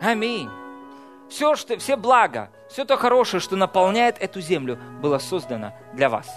Аминь. 0.00 0.50
Все, 1.30 1.56
что, 1.56 1.78
все 1.78 1.96
блага, 1.96 2.50
все 2.68 2.84
то 2.84 2.96
хорошее, 2.96 3.40
что 3.40 3.56
наполняет 3.56 4.18
эту 4.20 4.40
землю, 4.40 4.78
было 5.00 5.18
создано 5.18 5.72
для 5.94 6.08
вас. 6.08 6.28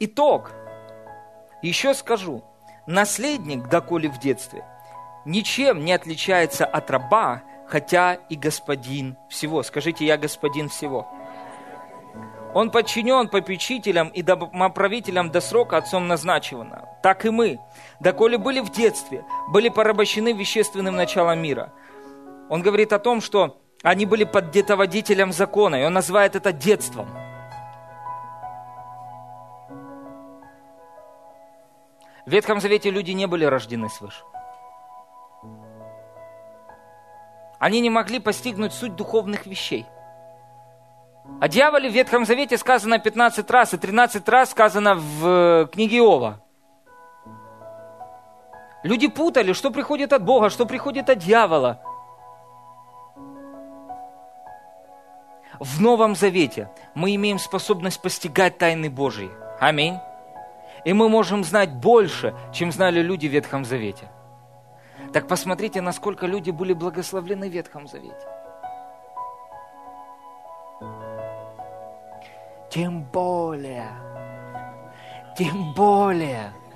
Итог. 0.00 0.52
Еще 1.62 1.94
скажу. 1.94 2.44
Наследник, 2.86 3.68
доколе 3.68 4.08
в 4.08 4.18
детстве, 4.18 4.64
ничем 5.26 5.84
не 5.84 5.92
отличается 5.92 6.64
от 6.64 6.90
раба, 6.90 7.42
хотя 7.68 8.14
и 8.14 8.36
господин 8.36 9.16
всего. 9.28 9.62
Скажите, 9.62 10.06
я 10.06 10.16
господин 10.16 10.68
всего. 10.68 11.06
Он 12.54 12.70
подчинен 12.70 13.28
попечителям 13.28 14.08
и 14.08 14.22
домоправителям 14.22 15.30
до 15.30 15.40
срока 15.40 15.76
отцом 15.76 16.08
назначенного. 16.08 16.88
Так 17.02 17.26
и 17.26 17.30
мы, 17.30 17.60
доколе 18.00 18.38
были 18.38 18.60
в 18.60 18.70
детстве, 18.70 19.24
были 19.48 19.68
порабощены 19.68 20.32
вещественным 20.32 20.96
началом 20.96 21.40
мира. 21.40 21.72
Он 22.48 22.62
говорит 22.62 22.92
о 22.94 22.98
том, 22.98 23.20
что 23.20 23.60
они 23.82 24.06
были 24.06 24.24
под 24.24 24.50
детоводителем 24.50 25.32
закона, 25.32 25.76
и 25.76 25.84
он 25.84 25.92
называет 25.92 26.36
это 26.36 26.52
детством. 26.52 27.08
В 32.24 32.30
Ветхом 32.30 32.60
Завете 32.60 32.90
люди 32.90 33.10
не 33.12 33.26
были 33.26 33.44
рождены 33.44 33.88
свыше. 33.90 34.22
Они 37.58 37.80
не 37.80 37.90
могли 37.90 38.20
постигнуть 38.20 38.72
суть 38.72 38.94
духовных 38.94 39.46
вещей. 39.46 39.86
О 41.40 41.48
дьяволе 41.48 41.90
в 41.90 41.92
Ветхом 41.92 42.24
Завете 42.24 42.56
сказано 42.56 42.98
15 42.98 43.50
раз, 43.50 43.74
и 43.74 43.76
13 43.76 44.28
раз 44.28 44.50
сказано 44.50 44.94
в 44.94 45.26
э, 45.26 45.66
книге 45.70 45.98
Иова. 45.98 46.40
Люди 48.82 49.08
путали, 49.08 49.52
что 49.52 49.70
приходит 49.70 50.12
от 50.12 50.24
Бога, 50.24 50.50
что 50.50 50.66
приходит 50.66 51.10
от 51.10 51.18
дьявола. 51.18 51.80
В 55.60 55.80
Новом 55.80 56.14
Завете 56.14 56.70
мы 56.94 57.14
имеем 57.14 57.38
способность 57.38 58.00
постигать 58.00 58.58
тайны 58.58 58.88
Божьи. 58.88 59.30
Аминь. 59.60 59.98
И 60.84 60.92
мы 60.92 61.08
можем 61.08 61.42
знать 61.42 61.72
больше, 61.72 62.34
чем 62.52 62.70
знали 62.70 63.00
люди 63.00 63.26
в 63.26 63.32
Ветхом 63.32 63.64
Завете. 63.64 64.08
Так 65.12 65.26
посмотрите, 65.26 65.80
насколько 65.80 66.26
люди 66.26 66.50
были 66.50 66.72
благословлены 66.72 67.48
в 67.48 67.52
Ветхом 67.52 67.86
Завете. 67.88 68.14
Тем 72.70 73.02
более, 73.04 73.90
тем 75.36 75.72
более– 75.74 76.52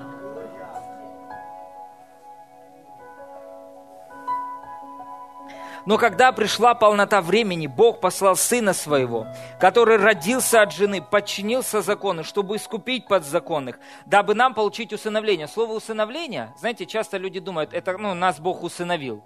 Но 5.84 5.98
когда 5.98 6.32
пришла 6.32 6.74
полнота 6.74 7.20
времени, 7.20 7.66
Бог 7.66 8.00
послал 8.00 8.36
Сына 8.36 8.72
Своего, 8.72 9.26
который 9.60 9.96
родился 9.96 10.62
от 10.62 10.72
жены, 10.72 11.02
подчинился 11.02 11.82
закону, 11.82 12.22
чтобы 12.22 12.56
искупить 12.56 13.08
подзаконных, 13.08 13.78
дабы 14.06 14.34
нам 14.34 14.54
получить 14.54 14.92
усыновление. 14.92 15.48
Слово 15.48 15.72
усыновление, 15.72 16.54
знаете, 16.58 16.86
часто 16.86 17.16
люди 17.16 17.40
думают, 17.40 17.74
это 17.74 17.98
ну, 17.98 18.14
нас 18.14 18.38
Бог 18.38 18.62
усыновил. 18.62 19.24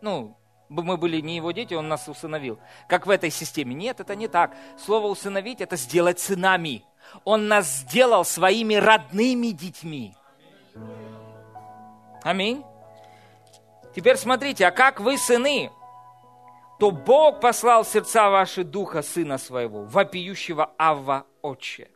Ну, 0.00 0.36
мы 0.68 0.96
были 0.96 1.20
не 1.20 1.36
его 1.36 1.52
дети, 1.52 1.74
он 1.74 1.88
нас 1.88 2.08
усыновил. 2.08 2.58
Как 2.88 3.06
в 3.06 3.10
этой 3.10 3.30
системе. 3.30 3.74
Нет, 3.74 4.00
это 4.00 4.14
не 4.14 4.28
так. 4.28 4.54
Слово 4.78 5.06
усыновить– 5.06 5.60
это 5.62 5.76
сделать 5.76 6.20
сынами. 6.20 6.84
Он 7.24 7.48
нас 7.48 7.66
сделал 7.78 8.24
своими 8.24 8.74
родными 8.74 9.48
детьми. 9.48 10.14
Аминь. 12.22 12.64
Теперь 13.94 14.16
смотрите, 14.16 14.66
а 14.66 14.70
как 14.70 15.00
вы 15.00 15.16
сыны? 15.16 15.70
То 16.78 16.90
Бог 16.90 17.40
послал 17.40 17.82
в 17.82 17.88
сердца 17.88 18.30
ваши 18.30 18.64
духа 18.64 19.02
Сына 19.02 19.38
Своего, 19.38 19.84
вопиющего 19.84 20.70
Авва 20.78 21.26
Отче. 21.42 21.88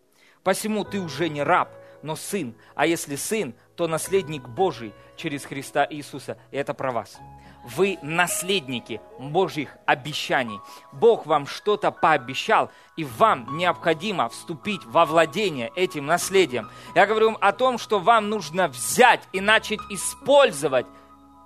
Посему 0.42 0.84
ты 0.84 1.00
уже 1.00 1.28
не 1.28 1.42
раб, 1.42 1.68
но 2.02 2.16
сын, 2.16 2.54
а 2.74 2.86
если 2.86 3.14
сын, 3.14 3.54
то 3.76 3.86
наследник 3.86 4.48
Божий 4.48 4.92
через 5.16 5.44
Христа 5.44 5.86
Иисуса. 5.88 6.36
И 6.50 6.56
это 6.56 6.74
про 6.74 6.90
вас. 6.90 7.18
Вы 7.64 7.96
наследники 8.02 9.00
Божьих 9.20 9.76
обещаний. 9.86 10.58
Бог 10.92 11.26
вам 11.26 11.46
что-то 11.46 11.92
пообещал, 11.92 12.72
и 12.96 13.04
вам 13.04 13.56
необходимо 13.56 14.28
вступить 14.28 14.84
во 14.84 15.06
владение 15.06 15.70
этим 15.76 16.06
наследием. 16.06 16.68
Я 16.96 17.06
говорю 17.06 17.36
о 17.40 17.52
том, 17.52 17.78
что 17.78 18.00
вам 18.00 18.30
нужно 18.30 18.66
взять 18.66 19.20
и 19.32 19.40
начать 19.40 19.78
использовать 19.90 20.86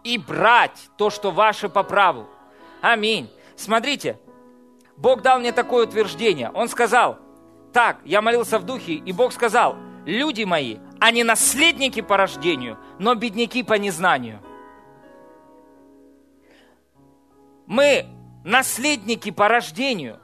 и 0.05 0.17
брать 0.17 0.89
то, 0.97 1.11
что 1.11 1.31
ваше 1.31 1.69
по 1.69 1.83
праву. 1.83 2.27
Аминь. 2.87 3.29
Смотрите, 3.57 4.17
Бог 4.97 5.21
дал 5.21 5.41
мне 5.41 5.51
такое 5.51 5.87
утверждение. 5.87 6.53
Он 6.53 6.69
сказал, 6.69 7.19
так, 7.73 7.99
я 8.05 8.23
молился 8.23 8.61
в 8.61 8.65
духе, 8.65 8.93
и 8.93 9.11
Бог 9.11 9.33
сказал, 9.33 9.77
люди 10.05 10.45
мои, 10.45 10.77
они 11.01 11.25
наследники 11.25 12.01
по 12.01 12.17
рождению, 12.17 12.79
но 13.01 13.17
бедняки 13.17 13.65
по 13.65 13.75
незнанию. 13.75 14.41
Мы 17.67 18.07
наследники 18.45 19.33
по 19.33 19.49
рождению, 19.49 20.21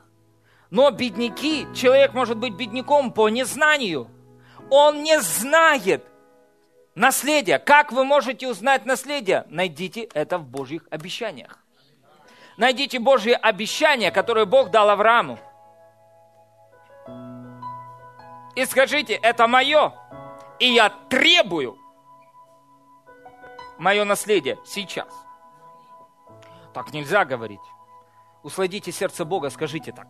но 0.71 0.93
бедняки, 0.93 1.67
человек 1.75 2.15
может 2.15 2.39
быть 2.39 2.55
бедняком 2.55 3.13
по 3.13 3.29
незнанию. 3.29 4.09
Он 4.71 5.03
не 5.03 5.21
знает 5.21 6.07
наследия. 6.95 7.59
Как 7.59 7.91
вы 7.91 8.05
можете 8.05 8.47
узнать 8.47 8.87
наследие? 8.87 9.47
Найдите 9.49 10.03
это 10.15 10.39
в 10.39 10.47
Божьих 10.47 10.87
обещаниях. 10.91 11.62
Найдите 12.57 12.99
Божье 12.99 13.35
обещание, 13.35 14.11
которое 14.11 14.45
Бог 14.45 14.71
дал 14.71 14.91
Аврааму. 14.91 15.39
И 18.55 18.65
скажите, 18.67 19.15
это 19.15 19.47
мое, 19.47 19.95
и 20.59 20.67
я 20.67 20.91
требую 21.09 21.79
мое 23.79 24.05
наследие 24.05 24.59
сейчас. 24.65 25.09
Так 26.75 26.93
нельзя 26.93 27.25
говорить. 27.25 27.61
Усладите 28.43 28.93
сердце 28.93 29.25
Бога, 29.25 29.51
скажите 29.51 29.93
так. 29.93 30.09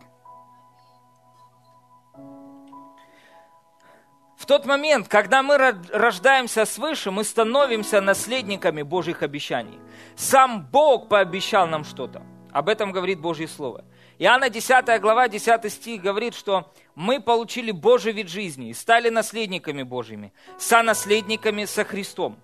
В 4.37 4.47
тот 4.47 4.67
момент, 4.67 5.07
когда 5.07 5.43
мы 5.45 5.57
рождаемся 5.57 6.65
свыше, 6.65 7.13
мы 7.13 7.23
становимся 7.23 8.01
наследниками 8.01 8.83
Божьих 8.83 9.23
обещаний. 9.23 9.79
Сам 10.17 10.67
Бог 10.67 11.09
пообещал 11.09 11.69
нам 11.69 11.85
что-то. 11.85 12.23
Об 12.53 12.69
этом 12.69 12.93
говорит 12.93 13.19
Божье 13.19 13.49
Слово. 13.49 13.85
Иоанна 14.19 14.51
10 14.51 15.01
глава, 15.01 15.27
10 15.29 15.73
стих 15.73 16.03
говорит, 16.03 16.35
что 16.35 16.71
мы 16.95 17.19
получили 17.19 17.71
Божий 17.71 18.13
вид 18.13 18.29
жизни 18.29 18.69
и 18.69 18.75
стали 18.75 19.09
наследниками 19.09 19.83
Божьими, 19.83 20.35
сонаследниками 20.59 21.65
со 21.65 21.85
Христом. 21.85 22.39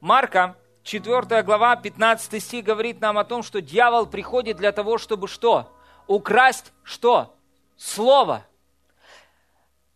Марка 0.00 0.56
4 0.82 1.42
глава, 1.44 1.76
15 1.76 2.42
стих 2.42 2.64
говорит 2.64 3.00
нам 3.00 3.16
о 3.16 3.24
том, 3.24 3.44
что 3.44 3.60
дьявол 3.60 4.06
приходит 4.06 4.56
для 4.56 4.72
того, 4.72 4.98
чтобы 4.98 5.28
что? 5.28 5.72
Украсть 6.08 6.72
что? 6.82 7.36
Слово. 7.76 8.44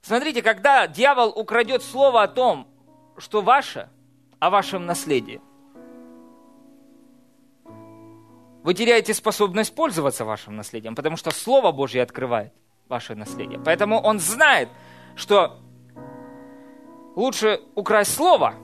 Смотрите, 0.03 0.41
когда 0.41 0.87
дьявол 0.87 1.31
украдет 1.31 1.83
слово 1.83 2.23
о 2.23 2.29
том, 2.29 2.69
что 3.19 3.43
ваше, 3.43 3.91
о 4.39 4.51
вашем 4.51 4.87
наследии, 4.87 5.41
вы 8.69 8.75
теряете 8.75 9.15
способность 9.15 9.75
пользоваться 9.75 10.27
вашим 10.27 10.55
наследием, 10.55 10.95
потому 10.95 11.17
что 11.17 11.31
Слово 11.31 11.73
Божье 11.73 12.03
открывает 12.03 12.53
ваше 12.87 13.15
наследие. 13.15 13.59
Поэтому 13.59 13.99
он 13.99 14.21
знает, 14.21 14.69
что 15.17 15.59
лучше 17.17 17.63
украсть 17.75 18.15
Слово, 18.15 18.57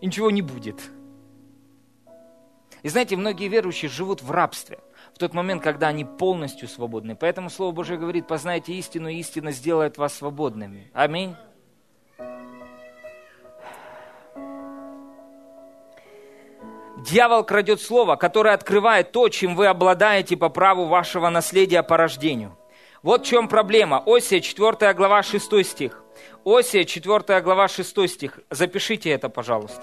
и 0.00 0.06
ничего 0.06 0.30
не 0.30 0.40
будет. 0.40 0.80
И 2.84 2.88
знаете, 2.88 3.16
многие 3.16 3.48
верующие 3.48 3.90
живут 3.90 4.22
в 4.22 4.30
рабстве 4.30 4.78
в 5.12 5.18
тот 5.18 5.34
момент, 5.34 5.64
когда 5.64 5.88
они 5.88 6.04
полностью 6.04 6.68
свободны. 6.68 7.16
Поэтому 7.16 7.50
Слово 7.50 7.72
Божье 7.72 7.96
говорит, 7.96 8.28
познайте 8.28 8.72
истину, 8.74 9.08
и 9.08 9.16
истина 9.16 9.50
сделает 9.50 9.98
вас 9.98 10.14
свободными. 10.14 10.92
Аминь. 10.94 11.34
Дьявол 17.02 17.42
крадет 17.42 17.80
слово, 17.80 18.14
которое 18.14 18.54
открывает 18.54 19.10
то, 19.10 19.28
чем 19.28 19.56
вы 19.56 19.66
обладаете 19.66 20.36
по 20.36 20.48
праву 20.48 20.86
вашего 20.86 21.30
наследия 21.30 21.82
по 21.82 21.96
рождению. 21.96 22.56
Вот 23.02 23.26
в 23.26 23.28
чем 23.28 23.48
проблема. 23.48 24.04
Осия, 24.06 24.40
4 24.40 24.94
глава, 24.94 25.24
6 25.24 25.64
стих. 25.64 26.00
Осия, 26.44 26.84
4 26.84 27.40
глава, 27.40 27.66
6 27.66 28.08
стих. 28.08 28.38
Запишите 28.50 29.10
это, 29.10 29.28
пожалуйста. 29.28 29.82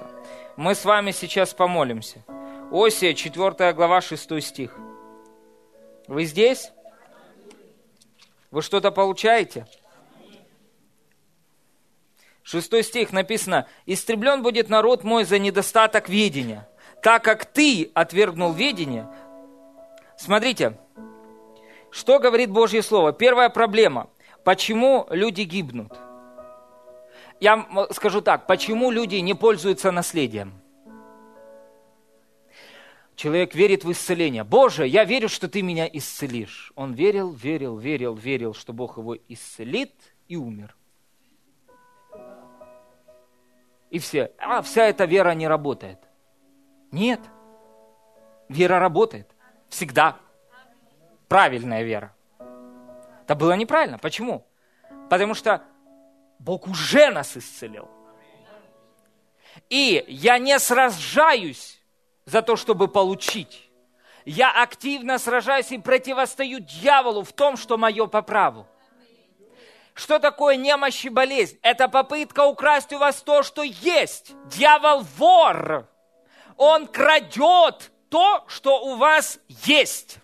Мы 0.55 0.75
с 0.75 0.85
вами 0.85 1.11
сейчас 1.11 1.53
помолимся. 1.53 2.23
Осия, 2.71 3.13
4 3.13 3.73
глава, 3.73 3.99
6 3.99 4.41
стих. 4.41 4.77
Вы 6.07 6.23
здесь? 6.23 6.71
Вы 8.49 8.61
что-то 8.61 8.91
получаете? 8.91 9.67
Шестой 12.43 12.83
стих 12.83 13.11
написано, 13.11 13.67
«Истреблен 13.85 14.41
будет 14.41 14.69
народ 14.69 15.03
мой 15.03 15.25
за 15.25 15.37
недостаток 15.37 16.09
ведения, 16.09 16.67
так 17.01 17.23
как 17.23 17.45
ты 17.45 17.91
отвергнул 17.93 18.53
ведение, 18.53 19.07
смотрите, 20.17 20.77
что 21.91 22.19
говорит 22.19 22.51
Божье 22.51 22.81
Слово? 22.81 23.13
Первая 23.13 23.49
проблема. 23.49 24.09
Почему 24.43 25.07
люди 25.09 25.41
гибнут? 25.41 25.93
Я 27.39 27.67
скажу 27.91 28.21
так, 28.21 28.47
почему 28.47 28.91
люди 28.91 29.15
не 29.15 29.33
пользуются 29.33 29.91
наследием? 29.91 30.61
Человек 33.15 33.53
верит 33.53 33.83
в 33.83 33.91
исцеление. 33.91 34.43
Боже, 34.43 34.87
я 34.87 35.03
верю, 35.03 35.27
что 35.27 35.49
ты 35.49 35.61
меня 35.61 35.89
исцелишь. 35.91 36.71
Он 36.75 36.93
верил, 36.93 37.31
верил, 37.31 37.77
верил, 37.77 38.15
верил, 38.15 38.53
что 38.53 38.71
Бог 38.71 38.97
его 38.97 39.17
исцелит 39.27 39.93
и 40.27 40.37
умер. 40.37 40.75
И 43.89 43.99
все. 43.99 44.31
А 44.37 44.61
вся 44.61 44.85
эта 44.85 45.05
вера 45.05 45.31
не 45.33 45.47
работает. 45.47 46.08
Нет. 46.91 47.19
Вера 48.47 48.79
работает. 48.79 49.29
Всегда. 49.69 50.17
Правильная 51.27 51.83
вера. 51.83 52.15
Это 53.23 53.35
было 53.35 53.53
неправильно. 53.53 53.99
Почему? 53.99 54.47
Потому 55.09 55.35
что 55.35 55.63
Бог 56.39 56.67
уже 56.67 57.09
нас 57.11 57.37
исцелил. 57.37 57.87
И 59.69 60.03
я 60.07 60.39
не 60.39 60.57
сражаюсь 60.57 61.81
за 62.25 62.41
то, 62.41 62.55
чтобы 62.55 62.87
получить. 62.87 63.69
Я 64.25 64.61
активно 64.63 65.19
сражаюсь 65.19 65.71
и 65.71 65.77
противостою 65.77 66.59
дьяволу 66.59 67.23
в 67.23 67.33
том, 67.33 67.57
что 67.57 67.77
мое 67.77 68.07
по 68.07 68.21
праву. 68.21 68.67
Что 69.93 70.17
такое 70.19 70.55
немощь 70.55 71.03
и 71.05 71.09
болезнь? 71.09 71.59
Это 71.61 71.87
попытка 71.87 72.45
украсть 72.45 72.93
у 72.93 72.99
вас 72.99 73.21
то, 73.21 73.43
что 73.43 73.63
есть. 73.63 74.33
Дьявол 74.45 75.01
вор 75.17 75.89
он 76.59 76.87
крадет 76.87 77.89
то, 78.09 78.43
что 78.47 78.83
у 78.85 78.97
вас 78.97 79.39
есть. 79.47 80.19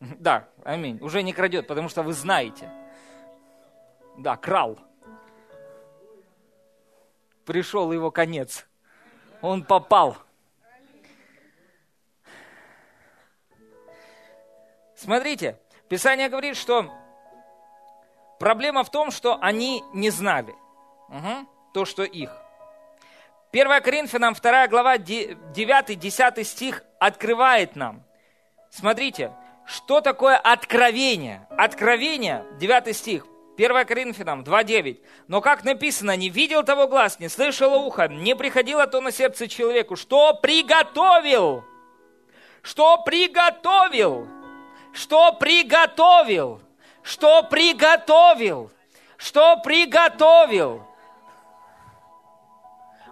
Да, 0.00 0.48
аминь. 0.64 0.98
Уже 1.02 1.22
не 1.22 1.34
крадет, 1.34 1.66
потому 1.66 1.90
что 1.90 2.02
вы 2.02 2.14
знаете. 2.14 2.70
Да, 4.16 4.38
крал. 4.38 4.78
Пришел 7.44 7.92
его 7.92 8.10
конец. 8.10 8.66
Он 9.42 9.62
попал. 9.62 10.16
Смотрите, 14.94 15.60
Писание 15.90 16.30
говорит, 16.30 16.56
что 16.56 16.90
проблема 18.38 18.84
в 18.84 18.90
том, 18.90 19.10
что 19.10 19.36
они 19.42 19.84
не 19.92 20.08
знали. 20.08 20.54
Угу 21.10 21.59
то, 21.72 21.84
что 21.84 22.02
их. 22.04 22.30
1 23.52 23.82
Коринфянам 23.82 24.34
2 24.34 24.68
глава 24.68 24.96
9-10 24.96 26.44
стих 26.44 26.84
открывает 27.00 27.74
нам. 27.74 28.04
Смотрите, 28.70 29.32
что 29.66 30.00
такое 30.00 30.36
откровение? 30.36 31.46
Откровение, 31.50 32.44
9 32.60 32.96
стих, 32.96 33.26
1 33.56 33.86
Коринфянам 33.86 34.42
2.9. 34.42 35.00
Но 35.26 35.40
как 35.40 35.64
написано, 35.64 36.16
не 36.16 36.28
видел 36.28 36.62
того 36.62 36.86
глаз, 36.86 37.18
не 37.18 37.28
слышало 37.28 37.76
ухо, 37.76 38.06
не 38.08 38.36
приходило 38.36 38.86
то 38.86 39.00
на 39.00 39.10
сердце 39.10 39.48
человеку, 39.48 39.96
что 39.96 40.34
приготовил, 40.34 41.64
что 42.62 42.98
приготовил, 43.04 44.28
что 44.92 45.32
приготовил, 45.32 46.60
что 47.02 47.42
приготовил, 47.42 48.70
что 49.16 49.56
приготовил 49.56 50.86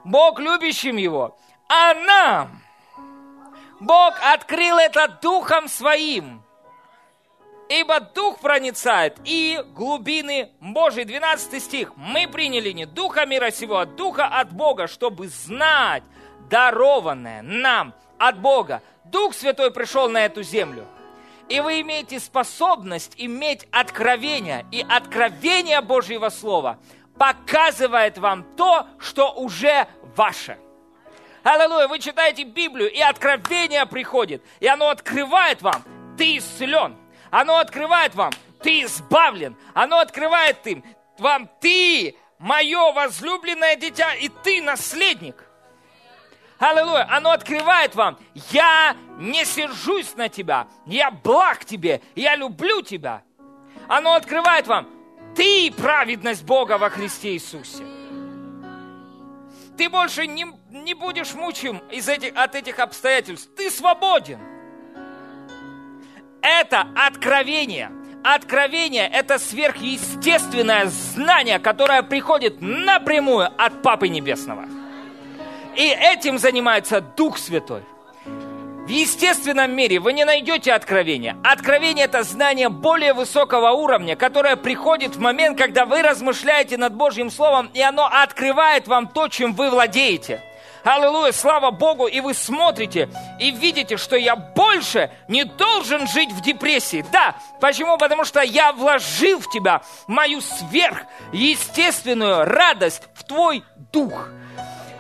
Бог 0.09 0.41
любящим 0.41 0.97
его, 0.97 1.37
а 1.69 1.93
нам 1.93 2.63
Бог 3.79 4.15
открыл 4.23 4.79
это 4.79 5.07
Духом 5.21 5.69
Своим. 5.69 6.43
Ибо 7.69 8.01
Дух 8.01 8.41
проницает 8.41 9.19
и 9.25 9.63
глубины 9.75 10.51
Божьей. 10.61 11.05
12 11.05 11.63
стих. 11.63 11.93
Мы 11.97 12.27
приняли 12.27 12.71
не 12.73 12.87
Духа 12.87 13.27
мира 13.27 13.51
сего, 13.51 13.81
а 13.81 13.85
Духа 13.85 14.25
от 14.25 14.51
Бога, 14.51 14.87
чтобы 14.87 15.29
знать 15.29 16.03
дарованное 16.49 17.43
нам 17.43 17.93
от 18.19 18.41
Бога. 18.41 18.81
Дух 19.05 19.35
Святой 19.35 19.71
пришел 19.71 20.09
на 20.09 20.25
эту 20.25 20.43
землю. 20.43 20.87
И 21.51 21.61
вы 21.61 21.83
имеете 21.83 22.19
способность 22.19 23.13
иметь 23.19 23.69
откровение. 23.71 24.67
И 24.73 24.85
откровение 24.89 25.83
Божьего 25.83 26.31
Слова 26.31 26.79
показывает 27.19 28.19
вам 28.19 28.45
то, 28.57 28.87
что 28.99 29.33
уже 29.33 29.87
ваше. 30.17 30.59
Аллилуйя, 31.43 31.89
вы 31.89 31.99
читаете 31.99 32.45
Библию, 32.45 32.93
и 32.93 33.01
откровение 33.01 33.87
приходит, 33.87 34.43
и 34.61 34.67
оно 34.67 34.89
открывает 34.89 35.63
вам, 35.63 35.83
ты 36.17 36.39
исцелен. 36.39 36.97
Оно 37.31 37.59
открывает 37.59 38.15
вам, 38.15 38.33
ты 38.63 38.83
избавлен. 38.83 39.57
Оно 39.75 39.99
открывает 39.99 40.67
им, 40.67 40.85
вам, 41.19 41.49
ты 41.61 42.17
мое 42.39 42.93
возлюбленное 42.93 43.77
дитя, 43.77 44.15
и 44.15 44.29
ты 44.29 44.63
наследник. 44.63 45.45
Аллилуйя. 46.59 47.07
Оно 47.09 47.31
открывает 47.31 47.95
вам, 47.95 48.19
я 48.51 48.97
не 49.19 49.45
сержусь 49.45 50.17
на 50.17 50.29
тебя, 50.29 50.67
я 50.87 51.11
благ 51.11 51.65
тебе, 51.65 52.03
я 52.17 52.35
люблю 52.35 52.83
тебя. 52.83 53.23
Оно 53.87 54.15
открывает 54.15 54.67
вам, 54.67 54.89
ты 55.39 55.71
праведность 55.71 56.45
Бога 56.45 56.79
во 56.79 56.91
Христе 56.91 57.35
Иисусе. 57.35 57.85
Ты 59.77 59.89
больше 59.89 60.27
не, 60.27 60.47
не 60.71 60.95
будешь 60.95 61.33
мучим 61.35 61.79
из 61.93 62.09
этих, 62.09 62.33
от 62.35 62.57
этих 62.57 62.81
обстоятельств. 62.81 63.49
Ты 63.57 63.71
свободен. 63.71 64.41
Это 66.43 66.89
откровение. 66.97 67.93
Откровение– 68.25 69.09
это 69.13 69.39
сверхъестественное 69.39 70.87
знание, 70.87 71.61
которое 71.61 72.03
приходит 72.03 72.61
напрямую 72.61 73.47
от 73.47 73.81
Папы 73.81 74.09
Небесного. 74.09 74.65
И 75.77 75.87
этим 75.87 76.39
занимается 76.39 77.01
Дух 77.01 77.39
Святой. 77.39 77.85
В 78.89 78.91
естественном 78.91 79.73
мире 79.73 80.01
вы 80.01 80.15
не 80.15 80.25
найдете 80.25 80.73
откровения. 80.73 81.37
Откровение– 81.45 82.05
это 82.07 82.23
знание 82.23 82.71
более 82.71 83.13
высокого 83.13 83.73
уровня, 83.73 84.17
которое 84.17 84.57
приходит 84.57 85.15
в 85.15 85.21
момент, 85.21 85.59
когда 85.59 85.85
вы 85.85 86.01
размышляете 86.01 86.79
над 86.79 86.95
Божьим 86.95 87.31
Словом, 87.31 87.71
и 87.75 87.83
оно 87.83 88.09
открывает 88.11 88.89
вам 88.89 89.07
то, 89.07 89.29
чем 89.29 89.53
вы 89.53 89.69
владеете. 89.69 90.41
Аллилуйя, 90.85 91.33
слава 91.33 91.71
Богу, 91.71 92.07
и 92.07 92.21
вы 92.21 92.33
смотрите 92.33 93.11
и 93.39 93.51
видите, 93.51 93.99
что 93.99 94.17
я 94.17 94.37
больше 94.37 95.11
не 95.29 95.45
должен 95.45 96.09
жить 96.09 96.33
в 96.33 96.41
депрессии. 96.41 97.05
Да, 97.13 97.37
почему? 97.61 97.99
Потому 97.99 98.25
что 98.25 98.41
я 98.41 98.73
вложил 98.73 99.41
в 99.41 99.51
тебя 99.51 99.83
мою 100.07 100.41
сверхъестественную 100.41 102.47
радость 102.47 103.03
в 103.13 103.25
твой 103.25 103.63
дух. 103.93 104.31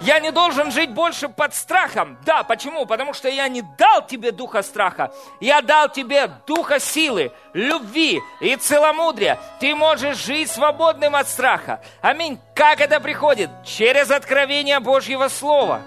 Я 0.01 0.21
не 0.21 0.31
должен 0.31 0.71
жить 0.71 0.91
больше 0.91 1.29
под 1.29 1.55
страхом. 1.55 2.19
Да, 2.25 2.45
почему? 2.45 2.87
Потому 2.87 3.13
что 3.13 3.29
я 3.29 3.49
не 3.49 3.63
дал 3.63 4.07
тебе 4.07 4.31
духа 4.31 4.63
страха. 4.63 5.13
Я 5.41 5.61
дал 5.61 5.89
тебе 5.89 6.31
духа 6.47 6.79
силы, 6.79 7.33
любви 7.53 8.21
и 8.41 8.55
целомудрия. 8.57 9.39
Ты 9.59 9.75
можешь 9.75 10.19
жить 10.19 10.51
свободным 10.51 11.17
от 11.17 11.29
страха. 11.29 11.83
Аминь. 12.01 12.39
Как 12.55 12.81
это 12.81 13.01
приходит? 13.01 13.51
Через 13.65 14.11
откровение 14.11 14.79
Божьего 14.79 15.29
Слова. 15.29 15.83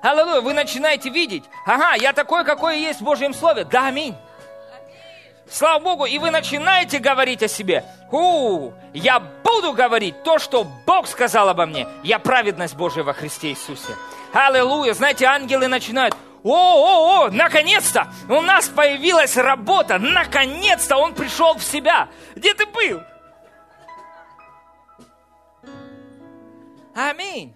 Аллилуйя, 0.00 0.40
вы 0.40 0.54
начинаете 0.54 1.10
видеть, 1.10 1.44
ага, 1.66 1.94
я 1.94 2.12
такой, 2.12 2.44
какой 2.44 2.78
есть 2.78 3.00
в 3.00 3.04
Божьем 3.04 3.34
Слове. 3.34 3.64
Да, 3.64 3.88
аминь. 3.88 4.14
Слава 5.50 5.82
Богу, 5.82 6.04
и 6.04 6.18
вы 6.18 6.30
начинаете 6.30 6.98
говорить 6.98 7.42
о 7.42 7.48
себе. 7.48 7.84
У, 8.10 8.72
я 8.92 9.18
буду 9.18 9.72
говорить 9.72 10.22
то, 10.22 10.38
что 10.38 10.64
Бог 10.86 11.06
сказал 11.06 11.48
обо 11.48 11.64
мне. 11.64 11.86
Я 12.02 12.18
праведность 12.18 12.76
Божия 12.76 13.02
во 13.02 13.14
Христе 13.14 13.48
Иисусе. 13.50 13.94
Аллилуйя. 14.32 14.92
Знаете, 14.92 15.24
ангелы 15.24 15.68
начинают, 15.68 16.14
о, 16.42 16.54
о, 16.54 17.26
о, 17.26 17.30
наконец-то 17.30 18.08
у 18.28 18.40
нас 18.42 18.68
появилась 18.68 19.36
работа, 19.36 19.98
наконец-то 19.98 20.96
он 20.96 21.14
пришел 21.14 21.54
в 21.54 21.64
себя. 21.64 22.08
Где 22.36 22.52
ты 22.52 22.66
был? 22.66 23.00
Аминь. 26.94 27.54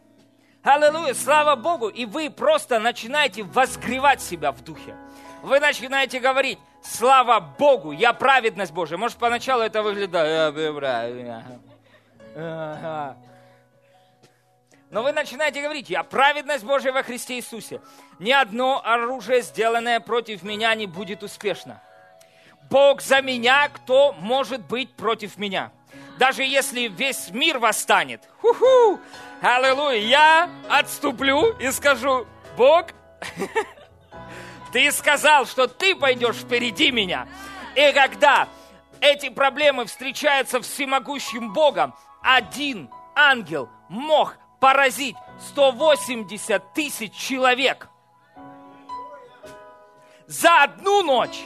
Аллилуйя, 0.63 1.15
слава 1.15 1.57
Богу. 1.57 1.89
И 1.89 2.07
вы 2.07 2.31
просто 2.31 2.79
начинаете 2.79 3.43
возгревать 3.43 4.23
себя 4.23 4.53
в 4.53 4.63
духе. 4.63 4.97
Вы 5.43 5.59
начинаете 5.59 6.21
говорить, 6.21 6.59
Слава 6.83 7.41
Богу, 7.41 7.93
я 7.93 8.13
праведность 8.13 8.73
Божия. 8.73 8.99
Может, 8.99 9.19
поначалу 9.19 9.63
это 9.63 9.83
выглядит... 9.83 10.13
Но 14.91 15.03
вы 15.03 15.13
начинаете 15.13 15.63
говорить, 15.63 15.89
я 15.89 16.03
праведность 16.03 16.65
Божия 16.65 16.93
во 16.93 17.03
Христе 17.03 17.37
Иисусе. 17.37 17.81
Ни 18.19 18.31
одно 18.31 18.83
оружие, 18.85 19.41
сделанное 19.41 20.01
против 20.01 20.43
меня, 20.43 20.75
не 20.75 20.87
будет 20.87 21.23
успешно. 21.23 21.81
Бог 22.69 23.01
за 23.01 23.23
меня, 23.23 23.71
кто 23.71 24.13
может 24.13 24.67
быть 24.67 24.95
против 24.95 25.39
меня? 25.39 25.73
Даже 26.19 26.43
если 26.43 26.89
весь 26.89 27.31
мир 27.31 27.59
восстанет, 27.59 28.21
ху-ху, 28.43 29.01
аллилуйя, 29.41 29.99
я 29.99 30.51
отступлю 30.69 31.57
и 31.59 31.71
скажу, 31.71 32.27
Бог, 32.57 32.89
Ты 34.73 34.91
сказал, 34.91 35.47
что 35.47 35.69
ты 35.69 35.95
пойдешь 35.95 36.37
впереди 36.37 36.91
меня. 36.91 37.29
И 37.77 37.93
когда 37.93 38.49
эти 39.01 39.29
проблемы 39.29 39.85
встречаются 39.85 40.61
всемогущим 40.61 41.53
Богом, 41.53 41.95
один 42.23 42.89
ангел 43.15 43.69
мог 43.89 44.37
поразить 44.61 45.17
180 45.51 46.73
тысяч 46.73 47.13
человек 47.13 47.89
за 50.27 50.63
одну 50.63 51.03
ночь. 51.03 51.43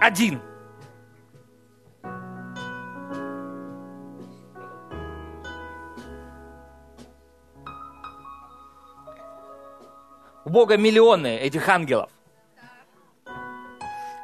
Один. 0.00 0.40
У 10.44 10.50
Бога 10.50 10.76
миллионы 10.76 11.36
этих 11.36 11.68
ангелов. 11.68 12.10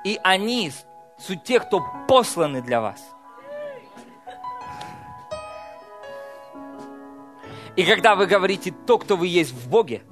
И 0.05 0.19
они 0.23 0.73
суть 1.19 1.45
тех, 1.45 1.67
кто 1.67 1.85
посланы 2.09 2.63
для 2.63 2.81
вас. 2.81 3.01
И 7.77 7.85
когда 7.85 8.17
вы 8.17 8.27
говорите 8.27 8.75
то, 8.87 8.99
кто 8.99 9.17
вы 9.17 9.29
есть 9.29 9.53
в 9.53 9.69
Боге, 9.69 10.03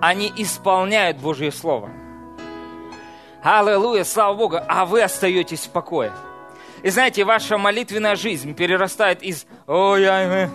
они 0.00 0.32
исполняют 0.36 1.18
Божье 1.18 1.50
Слово. 1.50 1.90
Аллилуйя, 3.42 4.04
слава 4.04 4.36
Богу, 4.36 4.58
а 4.68 4.84
вы 4.84 5.02
остаетесь 5.02 5.66
в 5.66 5.70
покое. 5.70 6.12
И 6.84 6.90
знаете, 6.90 7.24
ваша 7.24 7.58
молитвенная 7.58 8.14
жизнь 8.14 8.54
перерастает 8.54 9.22
из 9.22 9.46
ой-ай, 9.72 10.50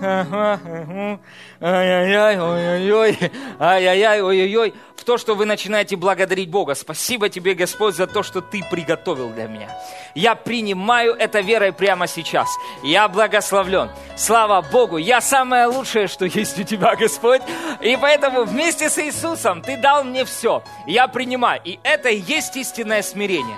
ай-яй-яй, 1.59 2.39
ой-ой-ой, 2.39 3.17
ай-яй-яй, 3.59 4.21
ой-ой-ой, 4.21 4.75
в 4.95 5.03
то, 5.03 5.17
что 5.17 5.33
вы 5.33 5.45
начинаете 5.45 5.95
благодарить 5.95 6.51
Бога. 6.51 6.75
Спасибо 6.75 7.29
тебе, 7.29 7.55
Господь, 7.55 7.95
за 7.95 8.05
то, 8.05 8.21
что 8.21 8.41
ты 8.41 8.63
приготовил 8.69 9.29
для 9.29 9.47
меня. 9.47 9.69
Я 10.13 10.35
принимаю 10.35 11.13
это 11.13 11.39
верой 11.39 11.73
прямо 11.73 12.05
сейчас. 12.07 12.47
Я 12.83 13.07
благословлен. 13.07 13.89
Слава 14.15 14.61
Богу, 14.61 14.97
я 14.97 15.19
самое 15.19 15.65
лучшее, 15.65 16.07
что 16.07 16.25
есть 16.25 16.59
у 16.59 16.63
тебя, 16.63 16.95
Господь. 16.95 17.41
И 17.81 17.97
поэтому 17.99 18.43
вместе 18.43 18.89
с 18.89 18.99
Иисусом 18.99 19.61
ты 19.63 19.77
дал 19.77 20.03
мне 20.03 20.25
все. 20.25 20.61
Я 20.85 21.07
принимаю. 21.07 21.59
И 21.63 21.79
это 21.83 22.09
и 22.09 22.19
есть 22.19 22.55
истинное 22.55 23.01
смирение. 23.01 23.57